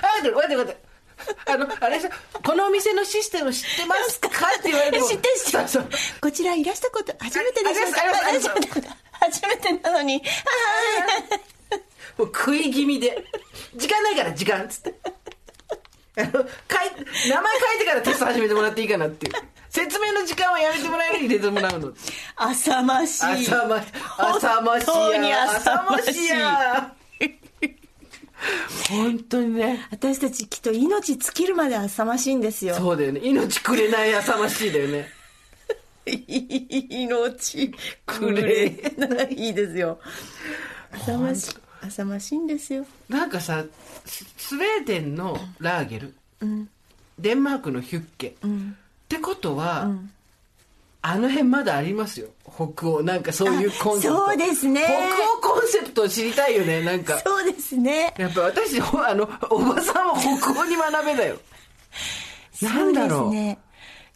[0.01, 0.85] あ、待って待って待って。
[1.51, 2.09] あの、あれさ、
[2.43, 5.07] このお店のシステム知ってますかって言われても。
[5.07, 5.89] 知ってる知ってるそうそう
[6.21, 10.23] こちらいらしたこと初めてでしょあありますありますあります初めてなのに、はい
[12.17, 13.23] もう食い気味で。
[13.75, 14.95] 時間ないから、時間っつって。
[16.17, 16.43] あの、書い、
[17.29, 19.33] 名前書いてからテスト始めてもらっていいかなっていう。
[19.69, 21.93] 説明の時間はやめてもらえるに入れてもらうの。
[22.37, 23.25] 浅ましい。
[23.25, 23.83] 朝ま、
[24.17, 25.43] 朝まし本当にや。
[25.43, 26.29] 浅ましい。
[28.89, 29.85] 本当にね。
[29.91, 32.75] 私たちきっと命尽きるまで浅ましいんですよ。
[32.75, 33.19] そうだよね。
[33.23, 35.09] 命くれない朝ましいだよね。
[36.05, 37.69] 命
[38.05, 39.99] くれないですよ。
[40.93, 41.64] 浅ましい。
[41.87, 42.85] 浅ましいんですよ。
[43.09, 43.63] なんかさ
[44.05, 46.13] ススウェーデンのラーゲル、
[47.19, 48.33] デンマークのヒュッケ、っ
[49.07, 49.89] てことは、
[51.01, 52.29] あの辺まだありますよ。
[52.43, 54.23] 北欧なんかそういうコンセプト。
[54.23, 54.81] あそうですね。
[54.81, 57.19] 北欧コンセプトを知りたいよねなんか。
[57.19, 58.13] そうですね。
[58.17, 61.37] やっぱ私ほあのおばさんは北欧に学べだよ。
[62.63, 63.19] なんだろう。
[63.19, 63.59] そうですね。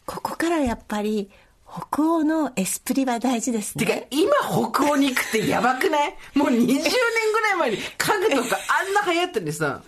[0.04, 1.30] ここからやっぱり、
[1.72, 4.08] 北欧のエスプリは大事ですてかね。
[4.10, 4.32] 今
[4.72, 6.14] 北欧に行くってやばくない？
[6.34, 9.82] もう20年ぐらい前に家具とかあんな流行っててさ。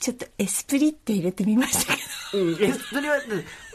[0.00, 2.00] ちょっとエスプリって入れてみましたけ
[2.38, 2.44] ど。
[2.44, 3.18] うん、え、それは、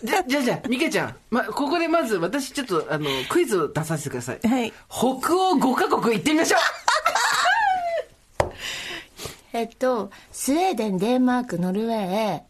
[0.02, 4.40] じゃ、じゃあじゃあ、ミケちゃん、ま、ここでまず私ちょっと、あの、クイズを出させてください。
[4.48, 4.72] はい。
[4.90, 8.54] 北欧5カ国行ってみましょう。
[9.52, 12.42] えっと、スウェーデン、デンマーク、ノルウェー、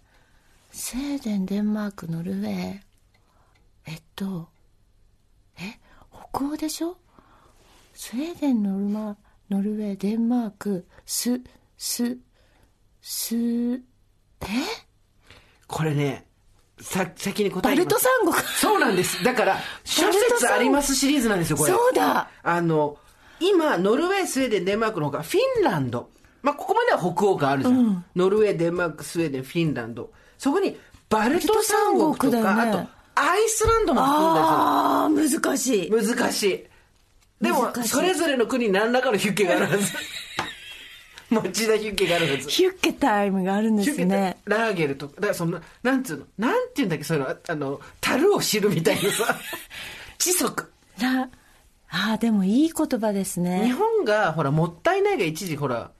[0.71, 2.79] スウェーデン、デンマーク、ノルウェー、
[3.85, 4.49] えっと、
[5.57, 5.79] え、
[6.31, 6.97] 北欧でしょ？
[7.93, 9.17] スウェーデン、ノルマ、
[9.49, 11.41] ノルウェー、デンマーク、ス、
[11.77, 12.17] ス、
[13.01, 13.35] ス、
[13.75, 13.79] え？
[15.67, 16.25] これね、
[16.79, 18.47] さ先に答バルえますト三国。
[18.55, 19.23] そうなんです。
[19.23, 21.71] だから、諸説ありますシリーズなんですよ、これ。
[21.71, 22.29] そうだ。
[22.41, 22.97] あの、
[23.39, 26.09] 今、ノルウェー、スウェーデン、デンマークのほか、フィンランド。
[26.41, 28.05] まあ、ここまでは北欧があるじゃん。
[28.15, 30.11] ノルウェー、デンマーク、スウェーデン、フィンランド。
[30.37, 30.77] そこに、
[31.09, 35.89] バルト三国とか、ねあと、アイスランドも含んだりああ、難しい。
[35.91, 36.63] 難しい。
[37.43, 39.93] でも、それぞれの国に何らかのヒュッケがあるはず。
[41.29, 42.49] 町田ヒュッケがあるはず。
[42.49, 44.37] ヒュッケタイムがあるんですね。
[44.45, 49.35] ラーゲルとか、だからそんな、なんつうの、なんていうんだっけ、そういうの、ああの、樽を知るみたいなさ、
[50.17, 50.71] 知足。
[51.01, 51.29] ら、
[51.89, 53.71] ああ、でもいい言葉です日ね。
[53.73, 55.91] 本が、ほら、もったいないが一時、ほら、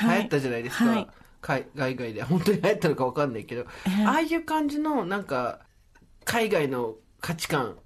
[0.00, 0.84] 流はい行ったじゃないですか。
[0.86, 1.08] はい
[1.42, 2.22] 海海外で。
[2.22, 3.64] 本当に流行ったのか分かんないけど、
[4.06, 5.60] ああいう感じの、なんか、
[6.24, 7.76] 海外の価値観、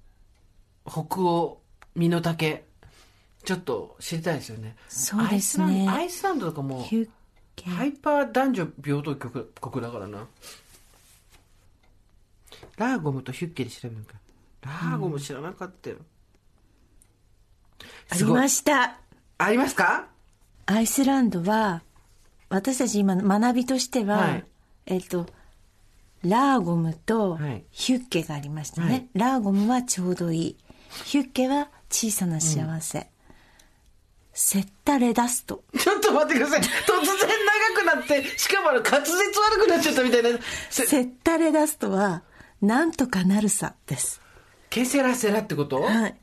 [0.87, 1.61] 北欧、
[1.95, 2.63] 身の丈、
[3.43, 4.75] ちょっと知りたいですよね。
[4.87, 6.85] そうですねアイスランドとかも。
[7.65, 10.27] ハイパー男女平等国国だからな。
[12.77, 14.13] ラーゴムとヒュッケで調べるのか。
[14.61, 15.97] ラーゴム知らなかったよ。
[18.09, 18.97] ありました。
[19.37, 20.07] ありますか？
[20.65, 21.83] アイスランドは、
[22.49, 24.45] 私たち今学びとしては、はい
[24.87, 25.27] えっと、
[26.25, 28.87] ラーゴムとはいヒュッケがありましたね。
[28.87, 30.57] はいラーゴムはちょうどいい。
[31.05, 33.07] ヒュッケは小さな幸せ。
[34.33, 35.63] セッタレダスト。
[35.79, 36.59] ちょっと待ってください。
[36.59, 36.69] 突然
[37.85, 40.29] 長くなって、しかもあの滑舌悪くなっちゃったみたいな。
[40.69, 42.23] せセッタレダストは、
[42.61, 44.21] なんとかなるさです。
[44.69, 45.81] ケセラセラってこと？
[45.81, 46.15] はい。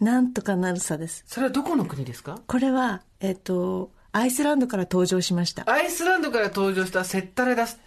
[0.00, 1.24] なんとかなるさです。
[1.26, 2.40] それはどこの国ですか？
[2.46, 5.64] これは、えっと、アイスランドから登場しました。
[5.70, 7.80] アイスランドから登場した þetta reddast、えスス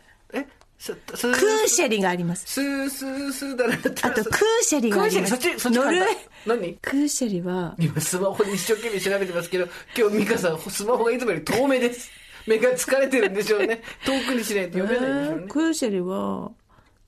[0.80, 2.46] koselig があります。
[2.46, 5.34] スースースーだなあと、 koselig があります。
[5.34, 6.08] クーシェリそっちそっちノルウェー
[6.46, 6.74] 何？
[6.76, 9.68] クーシェリは、今スマホで一生懸命調べてますけど、
[9.98, 12.10] 今日美香さんスマホがいつもより遠目です。
[12.48, 13.82] 目が疲れてるんでしょうね。
[14.06, 15.48] 遠くにしないと読めないんでしょうねえー。
[15.50, 16.52] koselig は、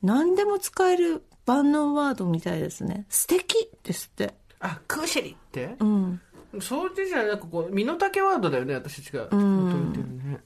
[0.03, 3.05] 何でも使える万能ワードみたいですね。
[3.09, 4.33] 素敵ですって。
[4.59, 5.75] あ、 koselig って？
[5.79, 6.21] うん。
[6.59, 10.39] そうじゃなんかこう、身の丈ワードだよね、私たちが求めてるね。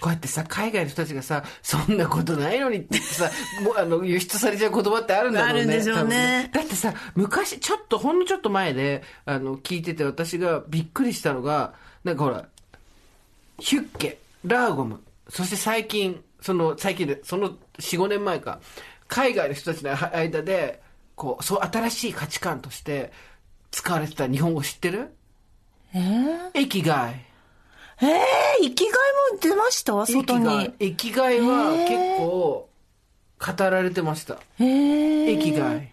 [0.00, 3.30] こうやってさ、海外の人たちがさ、そんなことないのにってさ、
[3.62, 5.52] もうあの、輸出されちゃう言葉ってあるんだろうね。
[5.52, 6.50] あるんでしょうね。
[6.52, 12.46] だってさ、昔、ちょっと、ほんのちょっと前で、あの、聞いてて私がびっくりしたのが、なんかほら、
[13.58, 18.60] ヒュッケ、ラーゴム、そして最近、その、最近で、その4、5年前か、
[19.08, 20.82] 海外の人たちの間で、
[21.14, 23.12] こう、そう、新しい価値観として
[23.70, 25.14] 使われてた日本語知ってる？
[25.94, 26.82] えー、生き
[28.00, 28.10] がい。
[28.10, 28.90] えー、生きがい
[29.32, 30.06] も出ました？
[30.06, 30.74] 外に。。
[30.78, 32.68] 生きがいは結構
[33.38, 34.38] 語られてました。
[34.58, 35.92] えー、生きがい。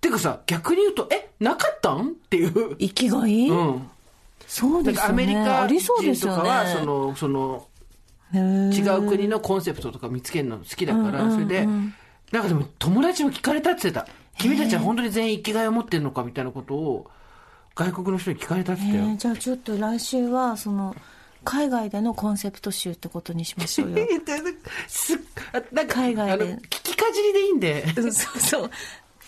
[0.00, 2.08] てかさ、逆に言うと、え、なかったん？
[2.08, 2.76] っていう。
[2.76, 3.90] 生きがい、うん。
[4.46, 5.14] そうですよね。
[5.14, 5.66] メリカ。
[5.66, 5.80] 人
[6.20, 7.66] とかは、その、その、
[8.32, 11.66] へー違う国のコンセプトとか見つけるの好きだから、それで、
[12.32, 14.08] なんかでも友達も聞かれたって言ってた。
[14.38, 17.10] 君たちは本当に全員生きがいを持ってるのかみたいなことを、
[17.74, 18.82] 外国の人に聞かれたって。
[18.82, 20.94] えーじゃあちょっと来週は、その、
[21.44, 23.98] 海外でのコンセプト集ってことにしましょうよ。
[24.88, 25.14] す
[25.52, 27.84] あなんか海外で聞きかじりでいいんで。
[27.96, 28.66] うんそうそう。
[28.66, 28.70] っ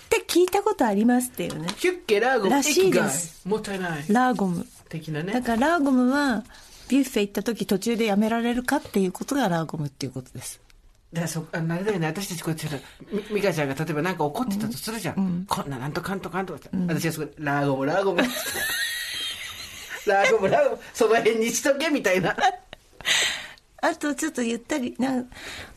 [0.08, 1.68] て聞いたことありますっていうね。
[1.76, 4.04] ヒュッケ、ラーゴム、らしいで生すもったいない。
[4.08, 4.66] ラーゴム。
[4.88, 5.32] 的なね。
[5.32, 6.44] だからラーゴムは、
[6.88, 10.60] ビュッフェ行った時途中でやめられるかっていうことがラーゴムっていうことです。
[11.12, 12.06] だからそあのあれだよね。
[12.08, 15.70] 私たちこうやってみ美香ちゃんが例えば何か怒ってたとするじゃん、こん。
[15.70, 18.22] ななんとかんとかんとかって、私がそこでラーゴムラーゴム。
[20.06, 22.36] ラーゴム ラーゴムその辺にしとけみたいな。
[23.82, 25.30] あとちょっとゆったり、なんこ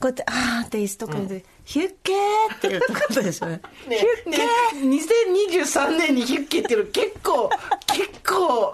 [0.03, 3.47] うやって、あーって椅子とかで、ヒュッケーっていうことでしょ。
[3.47, 3.61] うね。
[3.87, 3.97] ね。
[4.25, 4.37] ね
[4.73, 7.49] 2023年にヒュッケっていうの結構
[7.85, 8.73] 結構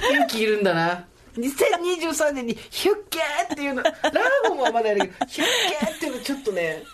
[0.10, 1.06] 勇気いるんだな
[1.36, 3.82] 2023年にヒュッケーっていうの。
[3.82, 3.94] ラー
[4.48, 5.46] ゴムはまだやるけどヒュッ
[5.80, 6.82] ケーっていうのちょっとね。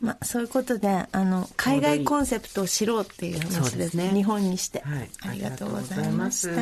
[0.00, 4.10] まあ、そういうことで、あの、海外コンセプトを知ろうっていう話でそうですすね。
[4.10, 5.10] 日本にして、はい。
[5.22, 6.52] ありがとうございました。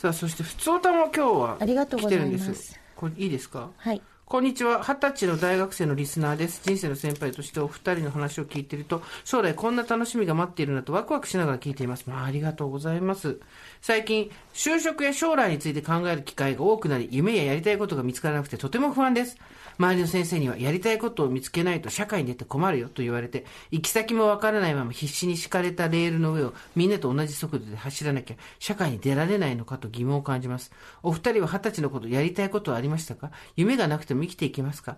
[0.00, 2.28] さあそして普通歌も今日はありがとうございます。
[2.28, 2.80] 来てるんです。
[2.94, 3.68] これいいですか？
[3.76, 4.00] はい。
[4.30, 4.82] こんにちは。
[4.82, 6.60] 二十歳の大学生のリスナーです。
[6.62, 12.04] 人生の先輩としてお二人の話を聞いていると、将来こんな楽しみが待っているなとワクワクしながら聞いています。
[12.06, 13.40] まあ、ありがとうございます。
[13.80, 19.38] 最近、就職や将来について考える機会が多くなり、夢ややりたいことが見つからなくてとても不安です。
[19.78, 30.72] 周りの先生には、やりたいことを見つけないと社会に出て困るよと言われて、行き先もわからないまま必死に敷かれたレールの上をみんなと同じ速度で走らなきゃ、社会に出られないのかと疑問を感じます。
[31.02, 33.30] お二人は二十歳のこと、やりたいことはありましたか？
[33.56, 34.96] 夢がなくても生きていけますか？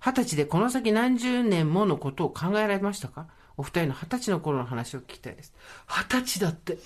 [0.00, 3.26] 二十歳でこの先何十年ものことを考えられましたか？
[3.56, 5.52] お二人の二十歳の頃の話を聞きたいです。
[5.86, 6.78] 二十歳だって。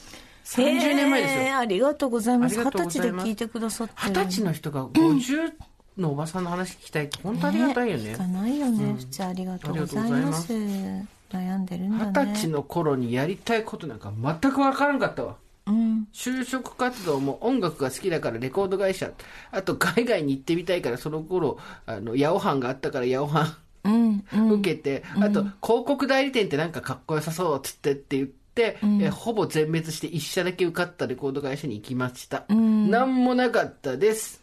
[0.44, 0.64] 30
[0.94, 1.40] 年前ですよ。
[1.42, 2.56] えーありがとうございます。
[2.56, 4.10] 二十歳で聞いてくださってる。
[4.10, 5.52] 二十歳の人が50
[5.98, 8.14] のおばさんの話聞きたいって本当ありがたいよね。
[8.14, 8.96] 聞かないよね、うん。
[8.96, 10.48] 普通ありがとうございます。
[10.48, 12.34] ざい悩んでるんだ二ね。
[12.34, 15.36] 十歳の頃にやりたいことなんか全く分からんかったわ。
[15.66, 16.08] うん。
[16.12, 19.10] 就職活動も音楽が好きだからレコード会社
[19.50, 24.50] あと海外に行ってみたいからその頃あのヤオハンがあったからヤオハンうんうん。
[24.60, 32.44] 受けて、あと、広告代理店ってなんかかっこよさそうっつってって言って、えほぼ全滅して一社だけ受かったレコード会社に行きました。
[32.52, 32.90] ん。
[32.90, 34.42] なんもなかったです。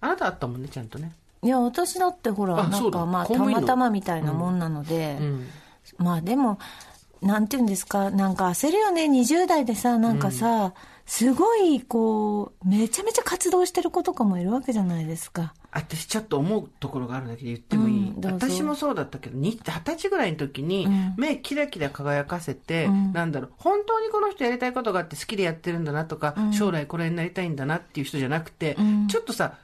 [0.00, 1.12] あなたあったもんね、ちゃんとね。
[1.42, 5.46] いや私だってほらなんかまあたまたまみたいなもんなので、うん。
[5.96, 6.58] まあでも
[7.22, 10.72] なんていうんですかなんか焦るよね20代でさなんかさ、
[11.06, 15.54] すごいこうめちゃめちゃ活動してる子とかもいるわけじゃないですか。
[15.70, 21.14] 私ちょっと思うところがあるんだけど言ってもいい、うん私もそうだったけどに二十歳ぐらいの時にうん。
[21.16, 23.12] 目キラキラ輝かせて、うん。
[23.12, 26.52] なんだろう本当にこの人やりたいことがあって好きでやってるんだなとか、うん。
[26.52, 29.06] 将来これになりたいんだなっていう人じゃなくて、うん。
[29.08, 29.54] ちょっとさ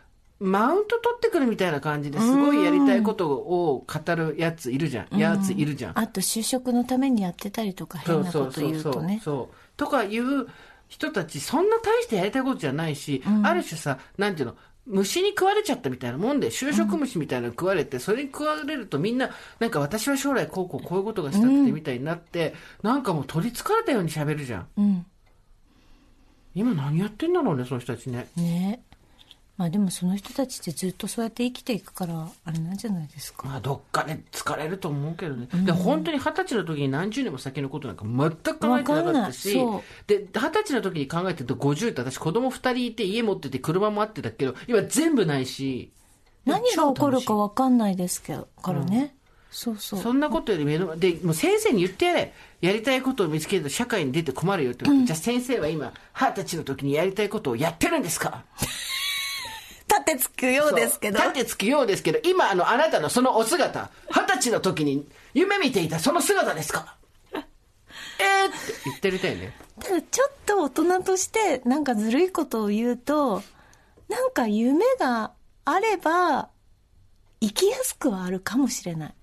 [0.44, 9.22] マウント取ってくるみたいな感じですごいやりたいことを語るやついるじゃん、やついるじゃん、あと就職のためにやってたりとか変なこと言うとね。
[9.24, 9.56] そう。
[9.78, 10.46] とかいう
[10.88, 19.30] 人たちそんな大してやりたいことじゃないし、ある種さなんていうの虫に食われちゃったみたいなもんで就職虫みたいなの食われて、それに食われるとみんな
[19.60, 24.68] なんか私は将来こうこうこういうことがしたくてみたいになって、なんかもう取りつかれたように喋るじゃん。
[24.76, 25.06] うん。
[26.54, 28.28] 今何やってんだろうねその人たちね。
[28.36, 28.82] ね
[29.56, 33.46] まあでもその人たちってずっとそうやって生きていくからあれなんじゃないですか。
[33.46, 39.54] まあどっかで疲れると思うけどね、で本当に二十歳の時に何十年も先のことなんか全く考えてなかったし。
[40.08, 45.92] で二十歳の時に考えてると50って私子供二人いて家持ってて車もあってたけど今全部ないし。
[46.44, 49.14] 何が起こるか分かんないですけどからね、
[49.50, 50.00] そうそう。
[50.00, 52.34] そんなことより目の前でもう先生に言ってやれ。
[52.60, 58.44] やりたいことを見つけると社会に出て困るよって言って、じゃあ先生は今二十歳の時にやりたいことをやってるんですか？
[59.88, 61.18] 立てつくようですけど。
[61.18, 66.96] 立てつくようですけど今あのあなたのそのお姿二十歳の時に夢見ていたその姿ですか？
[67.32, 67.46] えーって
[68.86, 69.52] 言ってるたよね。
[69.80, 73.42] ただちょっと大人としてなんかずるいことを言うと
[74.08, 75.32] なんか夢が
[75.64, 76.48] あれば
[77.40, 79.14] 生きやすくはあるかもしれない。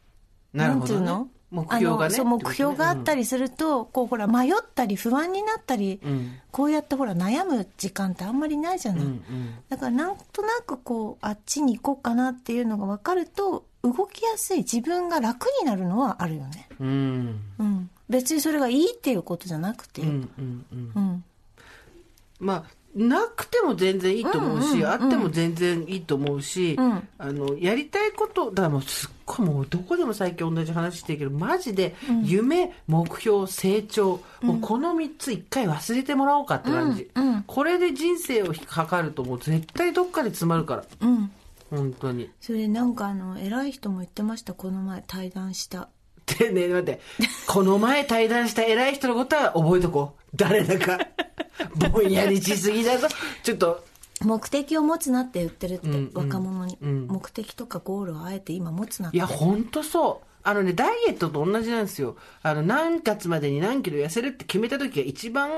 [0.54, 1.28] なるほど、ね、んていうの？
[1.52, 6.34] 目標がねあのそう目標があったりすると、こうほら迷ったり不安になったり、うん。
[6.52, 9.56] こうやってほら悩む時間ってあんまりないじゃない、うんうん。
[9.70, 17.42] だからなんとなくこうあっちに行こうかなっていうのが分かると動きやすい自分が楽になるのはあるよね、うん。
[17.60, 20.92] うん、別にそれがいいっていうことじゃなくて、うんうんうん。
[20.96, 21.24] うん
[22.42, 27.08] まあなくても全然いいと思うし、うんうんうんあっても全然いいと思うし、うん。
[27.18, 37.44] あのやりたいことだからもうすっごいもうどこでも最近同じ話してるけどマジで夢、目標成長、もうこの3つ一回忘れてもらおうかって感じ、うんうん。
[37.44, 40.84] これで人生を測るともう絶対どっかで詰まるから。
[41.00, 41.32] うん。
[41.70, 42.30] 本当に。
[42.42, 45.88] それなんかあの偉い人も言ってましたこの前対談した
[46.38, 47.00] でね待って
[47.48, 51.00] この前対談した偉い人のことは覚えとこう誰だか
[51.92, 53.08] ぼんやりしすぎだぞ
[53.44, 53.84] ちょっと
[54.24, 60.28] 目的を持つなって言ってるって、うんうん若者に、うん目的とかゴールをあえて今持つなっていや、ほんとそう。
[60.44, 62.16] あのね、ダイエットと同じなんですよ。
[62.42, 65.50] あの、何月までに何キロ痩せるって決めた時が一番、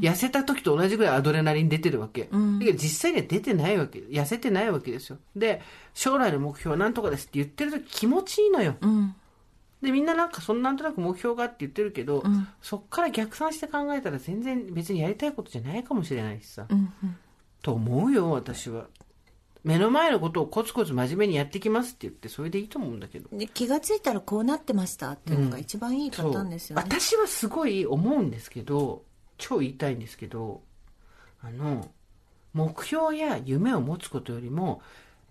[0.00, 2.28] 痩せた時と同じぐらいアドレナリン出てるわけ。
[2.34, 4.00] んだけど実際には出てないわけ。
[4.00, 5.18] 痩せてないわけですよ。
[5.36, 5.62] で、
[5.94, 8.76] 将来の目標は何とかですって言ってる時気持ちいいのよ。
[8.80, 9.14] うん
[9.82, 16.66] で、みんななんかそんなんとなく目標があって言ってるけど、んそっから逆算して考えたら全然別にやりたいことじゃないかもしれないしさ。
[16.68, 17.16] うんうん
[17.62, 18.88] と思うよ、私は。
[19.62, 23.28] 目の前のことをコツコツ真面目にやってきますって言って、それでいいと思うんだけど。
[23.32, 29.04] で気がついたらこうなってましたっていうのが一番いいパターンですよね、私はすごい思うんですけど
[29.38, 30.62] 超言いたいんですけど
[31.40, 31.88] あの
[32.52, 34.82] 目標や夢を持つことよりも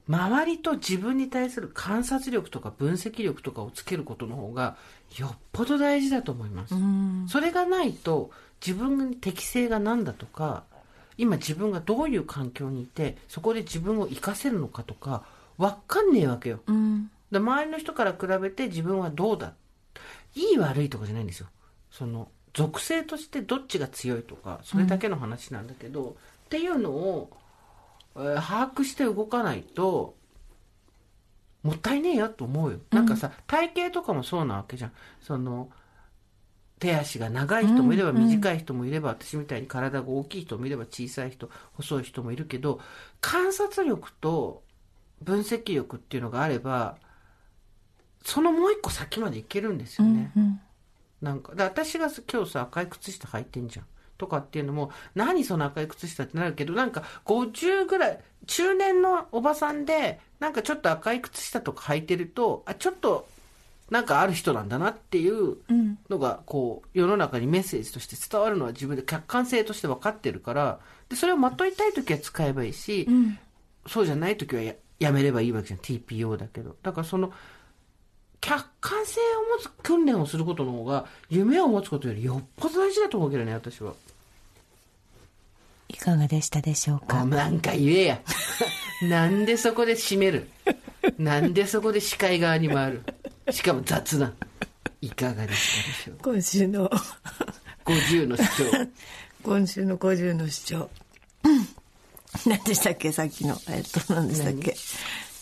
[0.07, 4.75] 周りと自分に対する観察力とか分析力とかをつけることの方が
[5.17, 7.25] よっぽど大事だと思います、うん。
[7.29, 8.31] それがないと
[8.65, 10.63] 自分に適性が何だとか
[11.17, 15.23] 今自分がどういう環境にいてそこで自分を活かせるのかとか
[15.57, 16.61] 分かんねえわけよ。
[16.65, 17.11] うん。
[17.31, 19.53] で周りの人から比べて自分はどうだ。
[20.35, 21.47] いい悪いとかじゃないんですよ。
[21.91, 27.29] その属性としてどっちが強いとかそれだけの話なんだけど、っていうのを、
[28.15, 30.15] えー把握して動かないと
[31.63, 34.91] もったいねえよと思うよ、なんかさ体型とかもそうなわけじゃん。
[35.21, 35.69] その
[36.79, 42.79] 手足が長い人もいれば短い人もいれば、私みたいに体が大きい人もいれば小さい人細い人もいるけど
[43.21, 44.63] 観察力と
[45.21, 46.97] 分析力っていうのがあれば
[48.23, 50.59] そのもう一個先までいけるんですよね、うん
[51.21, 53.85] なんかで私が今日さ赤い靴下履いてんじゃん
[54.21, 63.27] とかっていうのも、何その赤い靴下ってなるけど、なんか50ぐらい、中年のおばさんで、なんかちょっと赤い靴下とか履いてると、あ、ちょっと、
[63.89, 65.57] なんかある人なんだなっていう
[66.07, 73.07] のが、こう、世の中にメッセージとして伝わるのは自分で客観性として分かってるから、で、それをまといたい時は使えばいいし、
[73.87, 75.79] そうじゃない時はややめればいいわけじゃん。
[75.79, 76.75] TPO だけど。
[76.83, 77.33] だからその、
[78.41, 83.93] 客観性を持つ訓練をすることの方が、夢を持つことよりよっぽど大事だと思うけどね、私は。
[85.93, 88.21] いかがでしたでしょうあ、かなんか言えや。
[89.09, 90.49] なんでそこで締める？
[91.17, 93.03] なんでそこで視界側に回る？
[93.51, 94.33] しかも雑な。
[95.01, 96.17] いかがでしたでしょう？
[96.21, 96.89] 今週の。
[97.85, 98.87] 50の主張。
[99.43, 100.89] 今週の50の主張。
[102.45, 103.11] 何でしたっけ？
[103.11, 103.59] さっきの。
[103.69, 104.75] えっと何でしたっけ？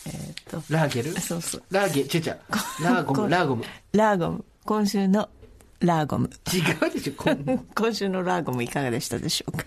[0.06, 0.62] えっと。
[0.70, 1.20] ラーゲル？
[1.20, 1.62] そうそう。
[1.70, 2.38] ラーゲ、ちゃちゃ。
[2.82, 3.64] ラーゴム、ラーゴム。
[3.92, 4.44] ラーゴム。
[4.64, 5.28] 今週の
[5.80, 6.30] ラーゴム。
[6.52, 7.12] 違うでしょ、
[7.76, 9.64] 今週のラーゴムいかがでしたでしょうか？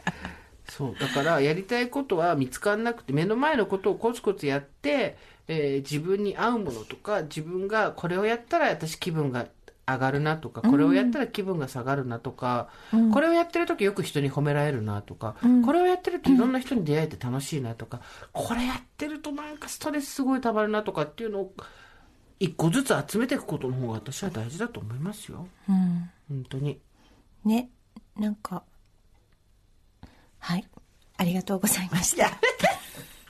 [0.77, 0.95] そう。
[0.99, 5.17] だから、やりたいことは見つからなくて、目の前のことをコツコツやって、
[5.47, 9.47] えー自分に合うものとか、自分がこれをやったら私気分が
[9.85, 12.69] 上がるなとか、これをやったら気分が下がるなとか、
[13.13, 18.01] これをやってる時よく人に褒められるなとか、これをやってるといろんな人に出会えて楽しいなとか、
[18.31, 21.53] これやってるとなんかストレスすごい溜まるなとかっていうのを、
[22.39, 25.47] 一個ずつ集めていくことの方が私は大事だと思いますよ。
[25.69, 26.79] うん本当に。
[27.45, 27.69] ね
[28.17, 28.63] なんか
[30.43, 30.65] はい
[31.17, 32.31] ありがとうございました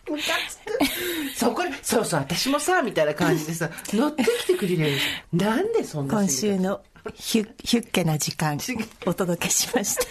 [0.06, 1.36] つく。
[1.36, 4.98] そ、こ、そうそう、私もさ、みたいな感じでさ、 乗ってきてくれる
[5.32, 6.82] なんでそんな今週の
[7.14, 8.60] ヒュヒュッケな時間、
[9.06, 10.04] お届けしました。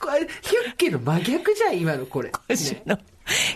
[0.00, 2.30] これ、ヒュッケの真逆じゃん、今のこれ。
[2.48, 2.98] 今週の、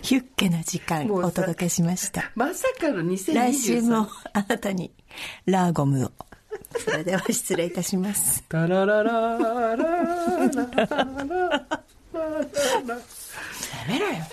[0.03, 2.31] ヒュッケな時間、お届けしました。
[2.35, 3.35] まさかの2023。
[3.35, 4.93] 来週も、あなたに、
[5.45, 6.13] ラーゴムを。
[6.79, 8.45] それでは失礼いたします。
[8.49, 11.67] タラララララララ
[13.89, 14.15] めろよ。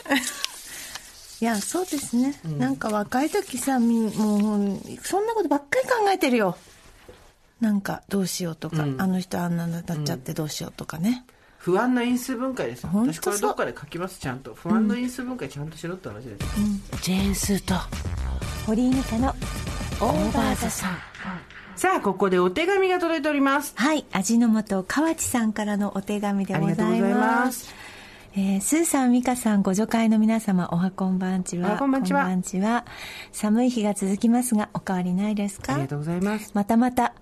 [1.41, 6.57] いやそうですね、なんか若い時さみもうそんなことばっかり考えてるよ。
[7.59, 11.25] なんかどうしようとか、あの人あんなのなっちゃってどうしようとかね、
[11.57, 12.85] 不安な因数分解です。
[12.85, 14.53] 私これどっかで書きます、ちゃんと。
[14.53, 16.45] 不安の因数分解ちゃんとしろって話です。
[17.01, 17.75] ジェーンスーと。
[18.65, 20.97] 堀井美香のオーバーザさん。
[21.75, 23.73] さあ、ここでお手紙が届いております。
[23.75, 27.73] はい味の素河内さんからのお手紙でございますありがとうございます
[28.35, 31.69] えースーさん、ミカさん、ご助会の皆様、おはこんばんちは。
[31.69, 32.85] おはこんばんちはこんばんちは。
[33.31, 35.73] 寒い日が続きますが、お変わりないですか？
[35.73, 36.51] ありがとうございます。
[36.55, 37.13] またまた、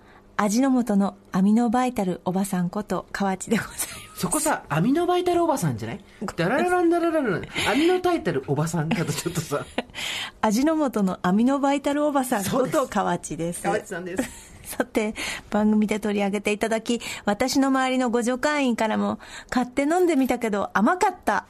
[0.43, 3.87] 味の素のアミノバイタルおばさんこと、河内でございます。
[4.15, 6.03] そこさ、アミノバイタルおばさんじゃない？
[6.35, 7.43] ダララランダラララン。
[7.69, 9.63] アミノタイタルおばさんだとちょっとさ、
[10.41, 13.61] 味の素のアミノバイタルおばさんこと、河内です。
[13.61, 14.23] 川内さんです。
[14.65, 15.13] さて、
[15.51, 19.19] 番組で取り上げていただき、私の周りのご助会員からも、
[19.51, 21.45] 買って飲んでみたけど甘かった。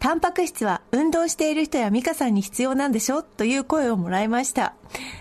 [0.00, 3.22] タンパク質は運動している人や美香さんに必要なんでしょ？
[3.22, 4.74] という声をもらいました。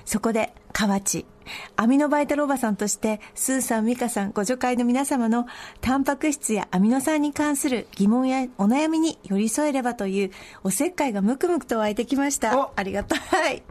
[0.04, 1.26] そこで、河内。
[1.76, 5.48] アミノバイタルおばさんとして、スーさん、美香さん、ご助会の皆様の
[5.82, 10.32] タンパク質やアミノ酸に関する疑問やお悩みに寄り添えればという
[10.64, 12.72] おせっかいがムクムクと湧いてきましたお。
[12.76, 13.16] ありがた
[13.50, 13.64] い。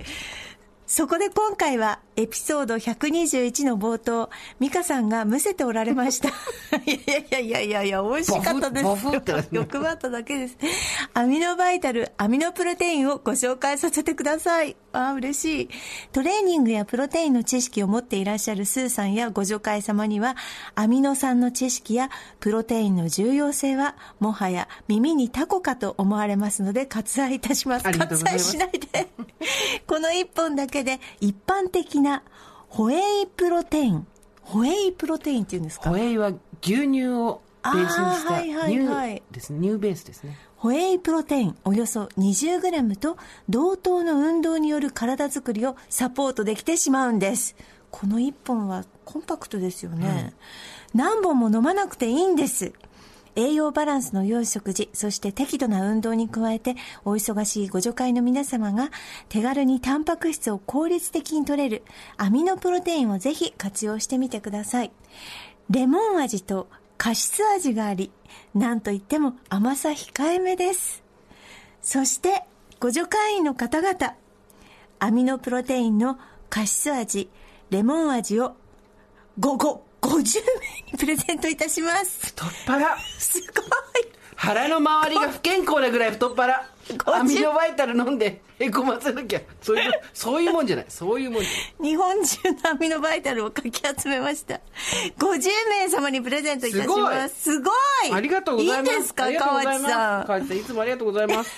[0.87, 4.29] そこで今回はエピソード121の冒頭、
[4.61, 6.29] ミカさんがむせておられました。
[6.85, 8.87] いやいやいやいやいや、美味しかったです
[9.51, 10.59] 欲張っただけです。
[11.15, 14.77] アミノバイタル、アミノプロテインをご紹介させてください。
[14.93, 15.69] ああ、嬉しい。
[16.13, 20.37] トレーニングやプロテインの知識を持っていらっしゃるスーさんやご助会様には、
[20.75, 22.11] アミノ酸の知識や
[22.41, 27.87] プロテインの重要性は、もはや耳にタコかと思われますので割愛いたします。
[27.87, 29.09] ます割愛しないで。
[29.87, 32.23] この一本だけで一般的な
[32.69, 34.07] ホエイプロテイン。
[34.43, 35.91] ホエイプロテインって言うんですか？
[35.91, 36.29] ホエイは
[36.61, 39.61] 牛乳をベースにしたはい乳ですね。
[39.67, 40.37] 乳ベースですね。
[40.57, 43.17] ホエイプロテインおよそ 20g と
[43.49, 47.57] 同等の運動による体づくりをサポートできてしまうんです。
[47.91, 50.35] この一本はコンパクトですよね。
[50.95, 52.73] 何本も飲まなくていいんです。
[53.35, 58.91] 栄養バランスの良い食事、そして適度な運動に加えて、お忙しいご助会の皆様が
[59.29, 61.83] 手軽にタンパク質を効率的に取れる
[62.17, 64.93] アミノプロテインをぜひ活用してみてください。
[65.71, 66.69] レモン味と
[66.99, 68.13] カシス味があり、
[68.55, 71.03] なんといっても甘さ控えめです。
[71.81, 72.45] そして、
[72.79, 74.15] ご助会員の方々、
[74.99, 76.19] アミノプロテインの
[76.49, 77.29] カシス味、
[77.71, 78.55] レモン味を、
[79.39, 82.27] ご、ご、50名にプレゼントいたします。
[82.27, 82.99] 太っ腹。
[83.19, 83.73] すごい。
[84.35, 86.69] 腹の周りが不健康なぐらい太っ腹。
[87.07, 90.87] アミノバイタル飲んでへこませなきゃそういうそういうもんじゃない。
[90.89, 91.91] そういうもんじゃない。
[91.91, 94.61] 日本中のアミノバイタルをかき集めました。
[95.19, 97.43] 50名様にプレゼントいたします。
[97.43, 98.13] すごい。
[98.13, 98.93] ありがとうございます。
[98.93, 100.27] いいですか河内さん。
[100.27, 101.51] 河内さんいつもありがとうございます。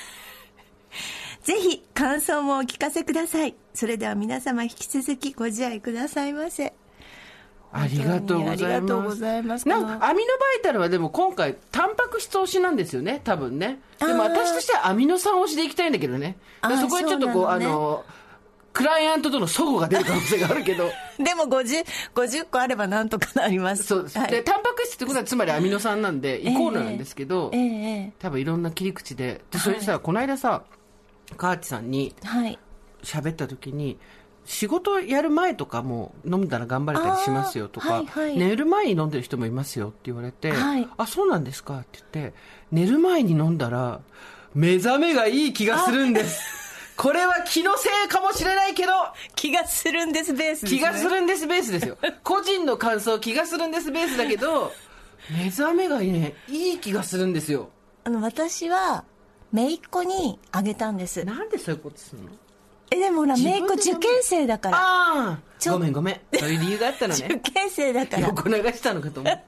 [1.43, 3.55] ぜひ感想もお聞かせください。
[3.73, 6.75] それでは皆様引き続きご自愛くださいませ
[7.77, 9.59] ありがとうございます。
[9.59, 13.81] ますなんか、アミノバイタルはでも今回、タンパク質推しなんですよね、多分ね。
[13.99, 16.37] でも私としてはアミノ酸推しでいきたいんだけどね。
[16.62, 18.05] そこはちょっとこう、そうねあの、
[18.72, 20.91] クライアントとの齟齬が出る可能性があるけど。
[21.18, 27.66] でも 50, 50個あればなんとかなりますそうです、はいで、タンパク質ってことはつまりアミノ酸なんで、 イコールなんですけど、えええ
[28.09, 29.41] え多分いろんな切り口で。
[29.51, 30.62] で、それでさ、この間さ、
[31.37, 32.59] 河内さんにはい
[33.05, 33.99] 喋った時に、
[34.45, 42.35] 仕事やる前とかも飲んだら頑張れたりしますよとか、はいはい寝る前に飲んでる人もいますよって言われて、はいあ、そうなんですかって言って、
[42.71, 44.01] 寝る前に飲んだら、
[44.55, 46.41] 目覚めがいい気がするんです。
[46.97, 48.93] これは気のせいかもしれないけど、
[49.35, 51.97] 気がするんですベースね、気がするんですベースですよ。
[52.23, 54.73] 個人の感想、気がするんですベースだけど、
[55.31, 57.71] 目覚めがね、いい気がするんですよ。
[58.05, 59.05] あの私は
[59.53, 62.29] 姪っ子にあげたんですなんでそういうことするの？
[62.91, 64.78] えでもほら自分で姪っ子受験生だから。
[64.78, 64.80] あ
[65.32, 65.39] あ
[65.70, 66.20] ごめんごめん。
[66.39, 67.41] そういう理由があったの受ね。
[67.55, 68.28] 験生だから。
[68.28, 69.41] 横流したのかと思う。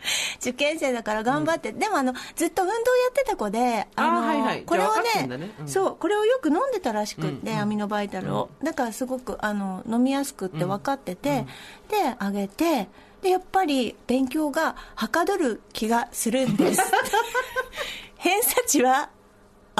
[0.40, 4.62] 受験生だから頑張って、でもあのずっと運動やってた子であはいはい。
[4.62, 5.50] これをねね。
[5.60, 5.68] うん。
[5.68, 11.46] そうこれをよく飲んでたらしくって、アミノバイタルを、だからすごくあの飲みやすくって分かってて、
[11.88, 12.88] であげて
[13.22, 16.80] でやっぱり勉強がはかどる気がするんです。
[18.16, 19.10] 偏差値は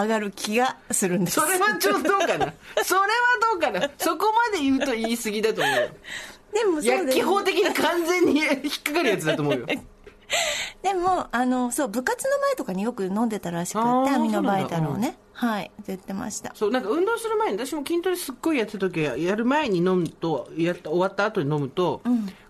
[0.03, 1.41] 上がる気がするんです。
[1.41, 2.53] それはちょっとどうかな？
[2.85, 3.07] それは
[3.53, 3.91] どうかな？
[3.99, 5.89] そこまで言うと言い過ぎだと思うよ。
[6.53, 8.49] でもそうです基本的に完全に引っ
[8.85, 9.67] かかるやつだと思うよ。
[10.83, 15.71] でもあのそう部活の前とかによく飲んでたらしくてアミノバイタルをそうなんねはい。
[15.87, 16.53] 言ってました。
[16.55, 22.03] そう、なんか運動する前に、私も筋トレすっごいやってた時は、やる前に飲むと、や終わった後に飲むと、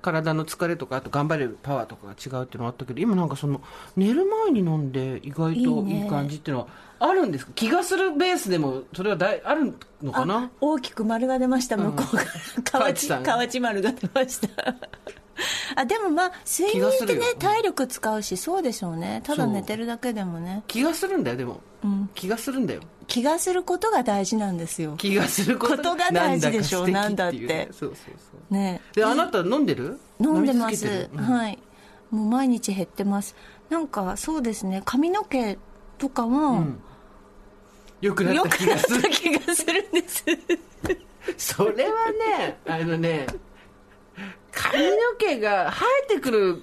[0.02, 3.62] 体の疲れとか、あと頑張れるパワーとかが違うっていうのがあったけど、今なんかその、
[3.96, 6.68] 寝る前に飲んで意外といい感じっていうのは、
[7.00, 7.52] あるんですか？
[7.54, 10.50] 気がするベースでも、それはだいあるのかな？
[10.60, 12.28] 大きく丸が出ました向こうから
[12.62, 14.48] 河内河内河内丸が出ました。
[15.74, 19.22] あでもまあ睡眠ってね体力使うしそうでしょうね。
[19.24, 20.62] ただ寝てるだけでもね。
[20.66, 21.60] 気がするんだよ、でも。
[22.14, 22.82] 気がするんだよ。
[23.06, 24.94] 気がすることが大事なんですよ。
[24.98, 27.66] 気がすることが大事でしょなんだか素敵なんだって。
[27.66, 28.54] ねそうそうそう。
[28.54, 28.82] ね。
[28.94, 29.98] で、あなた飲んでる？
[30.20, 31.08] 飲んでます。
[31.10, 31.18] うん。
[31.24, 31.58] はい。
[32.10, 33.34] もう毎日減ってます。
[33.70, 34.82] なんかそうですね。
[34.84, 35.56] 髪の毛
[35.96, 36.66] とかも、
[38.00, 39.08] 良くなった気がするた。
[39.10, 40.24] 気がするんです
[41.36, 43.26] それはね、あのね、
[44.50, 46.62] 髪の毛が生えてくる、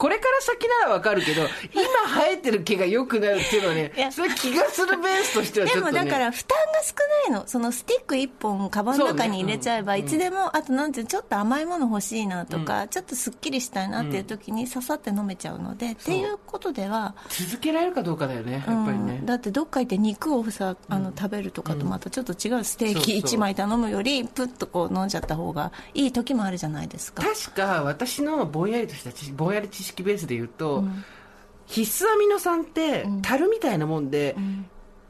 [0.00, 1.42] これから先ならわかるけど、
[1.74, 1.82] 今
[2.22, 6.00] 生えてる毛が良くなるっていうのはね それ気がするベースとしてはちでょっとね。
[6.00, 6.94] もだから負担が少
[7.30, 7.46] ないの。
[7.46, 19.18] そのスティック1本カバンの中に入れちゃえば、いつでもあとなんていうのちょっと甘いもの欲しいなとか、ちょっとすっきりしたいなっていう時にささって飲めちゃうので、っていうことでは、続けられるかどうかだよね、やっぱりね。
[19.20, 19.26] うん。
[19.26, 23.38] だってどっか行って肉をさあの食べるとかとまたちょっと違うステーキそうそう。
[23.38, 27.22] 1枚頼むよりプッとこう飲んじゃった方がいい時もあるじゃないですか。
[27.22, 30.84] 確か私のぼんやりとしたぼんやり知識ベースで言うと、
[31.66, 34.36] 必須アミノ酸って樽みたいなもんで、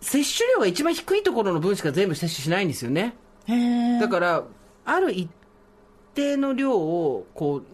[0.01, 3.14] 摂取量が一番低いところの分しか全部摂取しないんですよね。
[4.01, 4.45] だから
[4.85, 5.28] ある一
[6.14, 7.64] 定の量をこう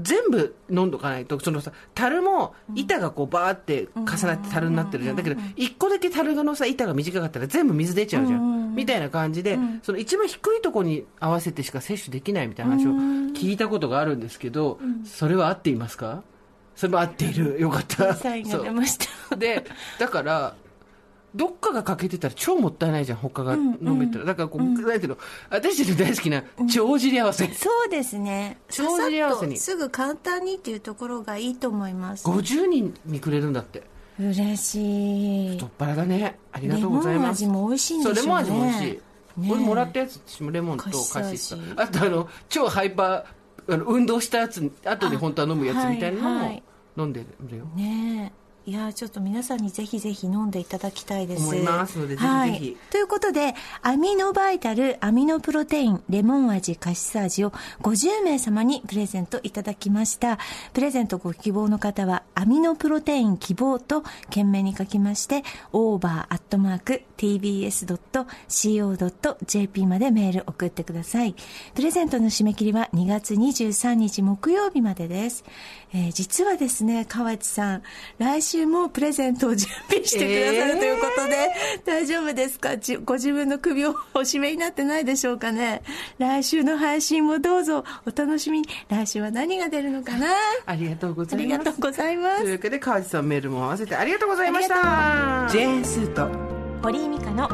[0.00, 5.16] 全部飲んどかないとそのさ樽も板がこうバーって重なって樽になってるじゃん。
[5.16, 12.92] だけど一個だけ樽のさ板が短かったら全部水出ちゃうじゃんみたいな感じでその一番低いところに合わせてしか摂取できないみたいな話を
[13.34, 16.22] 聞いたことがあるんですけどそれは合っていますか？
[16.74, 17.60] それも合っている。
[17.60, 18.14] よかった。
[18.14, 18.98] サインがそう出まし
[19.28, 19.36] た。
[19.36, 19.64] で
[19.98, 20.54] だから
[21.34, 25.18] どっかが欠けてたら超もったいないじゃん他が飲めたら、だからこう、なんていうの？
[25.50, 28.56] 私たちの大好きな帳尻合わせ、そうですね。
[28.70, 29.56] さ帳尻合わせに。
[29.56, 32.26] とすぐ簡単にっていうところがいいと思います。
[32.26, 33.82] 50人にくれるんだって
[34.18, 35.50] 嬉しい。
[35.50, 36.38] 太っ腹だね。
[36.52, 37.42] ありがとうございます。
[37.42, 39.00] レモン味も美味しいんでしょうねレモン味も美味しい、ね
[39.48, 40.90] 俺もらったやつ私もレモンとカ
[41.20, 46.62] カシシスあとあの超ハイパーあの運動したやつ後に本当は飲むやつみたいなのもはいはい。
[46.96, 51.42] 飲んでるよ、ねえいやちょっと皆さんにぜひぜひ飲んでいただきたいです。
[51.42, 52.28] 思いますのでぜひぜひ。
[52.28, 60.38] はい、ということでアミノバイタルアミノプロテインレモン味カシス味を50名様にプレゼントいただきました。
[60.74, 67.86] プレゼントご希望の方はアミノプロテイン希望と件名に書きましてオーバーアットマーク tbs.co.jp
[69.86, 71.34] までメール送ってください。
[71.74, 75.42] プレゼントの締め切りは2月23日木曜日までです、
[75.94, 77.82] えー実はですね河内さん
[78.18, 81.50] 来週週もプレゼントを準備してくださるということで、
[81.84, 82.70] 大丈夫ですか？
[83.04, 85.82] ご自分の首をお締めになってないでしょうかね？
[86.18, 88.68] 来週の配信もどうぞお楽しみに。
[88.88, 90.28] 来週は何が出るのかな？
[90.64, 91.54] ありがとうございます。
[91.56, 92.40] ありがとうございます。
[92.40, 95.46] というわけで、川地さんメールも合わせてありがとうございました。
[95.50, 96.26] ジェーンスーと
[96.82, 97.44] 堀井美香の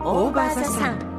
[0.00, 1.11] オーバーザさん。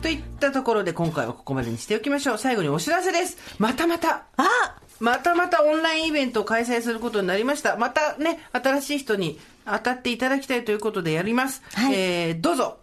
[0.00, 2.38] といったところで今回はここまでにしておきましょう。
[2.38, 3.36] 最後にお知らせです。
[3.58, 4.24] またまた。
[4.36, 7.76] あまたまたオンラインイベントを開催することになりました。
[7.76, 11.62] またね、新しい人に当たっていただきたいということでやります。
[11.72, 12.78] はいえー、どうぞ。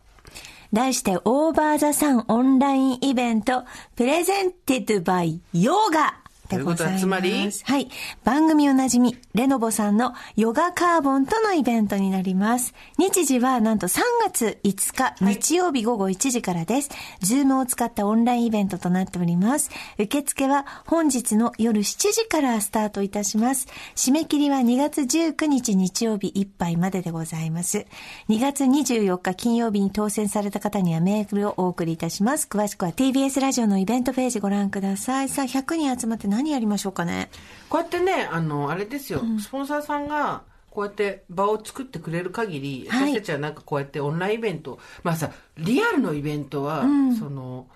[0.74, 3.64] 題して、 OVER THE SUN オンラインイベント、
[3.96, 6.20] presented by Yoga
[6.50, 7.06] でございます。
[7.06, 7.52] いうことはつまり？
[7.64, 7.90] はい。
[8.24, 12.74] 番組おなじみ、レノボさんの Yoga カーボンとのイベントになります。
[12.98, 16.90] 日時はなんと3月5日、日曜日午後1時からです。
[17.22, 19.70] ズームを使ったオンラインイベントとなっております。
[20.00, 23.68] 受付は本日の夜7時からスタートいたします。
[23.96, 27.86] 締め切りは2月19日日曜日いっぱいまででございます。
[28.30, 32.48] 2月24日金曜日に当選された方にはメールをお送りいたします。
[32.50, 35.30] 詳しくは TBS ラジオのイベントページご覧ください。
[35.30, 37.30] さあ、100人集まって何やりましょうかね？
[37.68, 46.86] こうやってね、あの、あれですよ、スポンサーさんが、こうやって場を作ってくれる限り、はい私たちはなんかこうやってオンラインイベント、まあさ、リアルのイベントは、
[47.18, 47.68] その、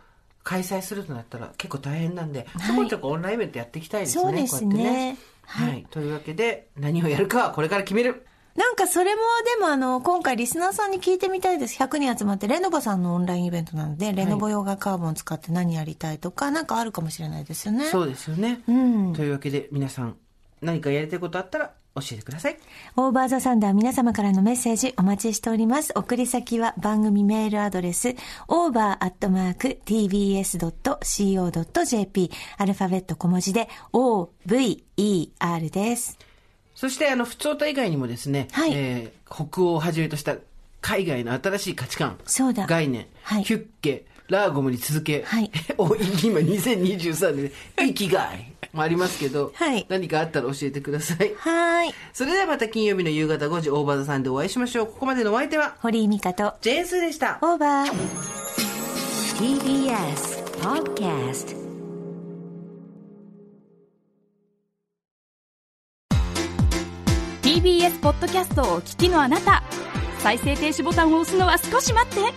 [0.44, 4.24] 開催するとなったら結構大変なんで、ちょこちょこオンラインイベントやっていきたいですね。
[4.24, 5.18] そうですこうやってね。
[5.44, 8.26] はい、というわけで、何をやるかはこれから決める。
[8.56, 9.22] なんかそれも
[9.58, 11.82] でもあの、今回リスナーさんに聞いてみたいです。
[11.82, 17.86] 100人集まって、レノボさんのオンラインイベントなので、レノボヨガカーボン使って何やりたいとか、なんかあるかもしれないですよね。
[17.86, 18.62] そうですよね。
[18.68, 20.18] うんというわけで、皆さん、
[20.62, 22.58] 何かやりたいことあったら教えてください。
[22.96, 25.92] オーバーザサンダー皆様からのメッセージお待ちしております。
[25.96, 28.16] 送り先は番組メールアドレス、
[28.48, 29.12] over.tbs.co.jp
[32.58, 36.31] アルファベット小文字で OVER です。
[36.82, 40.36] そして、あの、普通歌以外にもですね、はいえー北欧をはじめとした
[40.82, 51.32] 海外の新しい価値観、そうだ概念、はいヒュッケ、ラーゴムに続け、はい お今2023年、生きがいもありますけど、はい何かあったら教えてください。
[51.38, 51.94] はーい。
[52.14, 54.88] それではまた金曜日の夕方5時、オーバーザさんでお会いしましょう。
[54.88, 57.38] ここまでのお相手は、堀井美香とジェーンスーでした。
[57.44, 57.92] オーバー。
[59.38, 61.71] TBS Podcast
[67.52, 69.62] TBS ポッドキャストをお聞きのあなた
[70.20, 72.34] 再生停止ボタンを押すのは少し待って。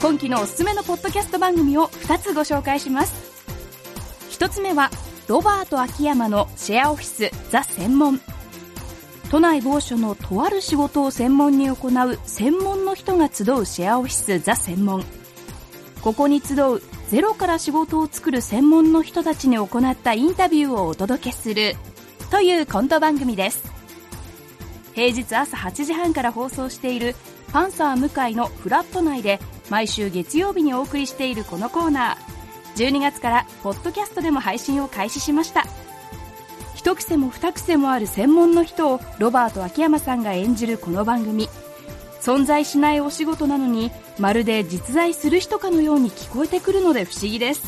[0.00, 3.12] 今期のおすすめのポッドキャスト番組を2つご紹介します。
[4.30, 4.88] 1つ目は
[5.28, 8.22] ロバート秋山のシェアオフィスザ専門。
[9.30, 15.04] 都内某所のとある仕事を専門に行う専門の人が集うシェアオフィスザ専門。
[16.00, 16.80] ここに集う
[17.10, 21.76] ゼロから仕事を作る専門の人たちに行ったインタビューをお届けする
[22.30, 23.81] というコント番組です。
[24.94, 27.14] 平日朝8時半から放送している
[27.52, 29.40] パンサー向井のフラット内で
[29.70, 32.32] 毎週月曜日にお送りしているこのコーナー。
[32.76, 35.64] 12月からポッドキャストでも配信を開始しました。
[36.74, 41.48] 一癖も二癖もある専門の人をロバート秋山さんが演じるこの番組。
[42.20, 47.62] 存在しないお仕事なのにまるで実在する人かのように聞こえてくるので不思議です。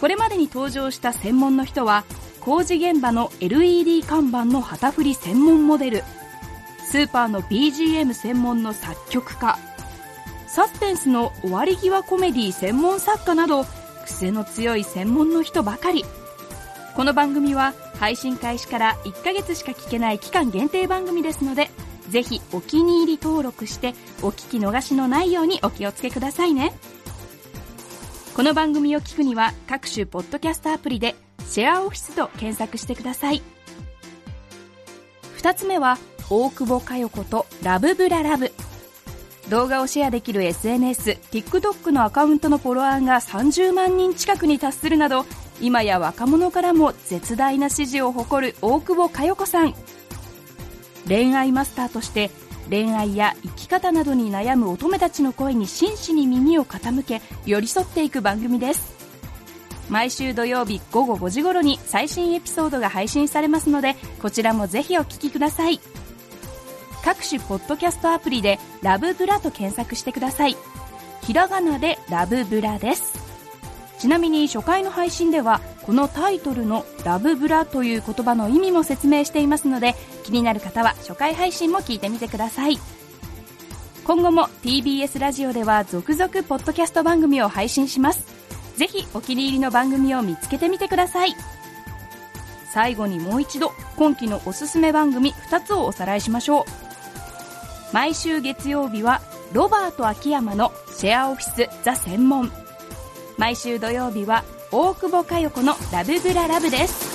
[0.00, 2.04] これまでに登場した専門の人は
[2.44, 6.04] 工事現場の LED 看板の旗振り専門モデル。
[6.84, 9.56] スーパーの BGM 専門の作曲家。
[10.48, 13.64] サスペンスの終わり際コメディ専門作家など
[14.04, 16.04] 癖の強い専門の人ばかり。
[16.96, 21.70] この番組は配信開始から1ヶ月しか聞けない期間限定番組ですので
[22.10, 26.72] ぜひお気に入り登録してお聞き逃しのないようにお気をつけくださいね。
[28.34, 31.14] この番組を聞くには各種ポッドキャストアプリで
[31.48, 33.42] シェアオフィスと検索してください。
[35.38, 35.98] 2つ目は
[36.30, 38.52] 大久保佳代子とラブブララブ。
[39.50, 45.26] 動画をシェアできる SNSTikTok のアカウントのフォロワーが30万人近くに達するなど
[45.60, 49.74] 今や若者からも絶大な支持を誇る大久保佳代子さん。
[51.06, 52.30] 恋愛マスターとして
[52.70, 59.01] 恋愛や生き方などに悩む乙女たちの声に真摯に耳を傾け寄り添っていく番組です。
[59.92, 65.80] 毎週土曜日午後5時頃に最新エピソードが配信されますのでこちらもぜひお聞きください。
[67.04, 70.56] 各種ポッドキャストアプリで「ラブブラ」と検索してください。
[71.24, 73.12] ひらがなで「ラブブラ」です。
[73.98, 79.94] ちなみに初回の配信ではこのタイトルの「ラブブラ」という言葉の意味も説明していますので
[80.24, 82.78] 気になる方は初回配信も聞いてみてください。
[84.06, 88.41] 今後も TBS ラジオでは続々ポッドキャスト番組を配信します。
[88.82, 91.36] ぜひお気に入りの番組を見つけてみてください。
[92.74, 96.64] 最後にもう一度今期のおすすめ番組2つをおさらいしましょう。
[97.92, 99.22] 毎週月曜日は
[99.52, 102.50] ロバート秋山のシェアオフィスザ専門。
[103.38, 104.42] 毎週土曜日は
[104.72, 107.11] 大久保佳代子のラブブララブです。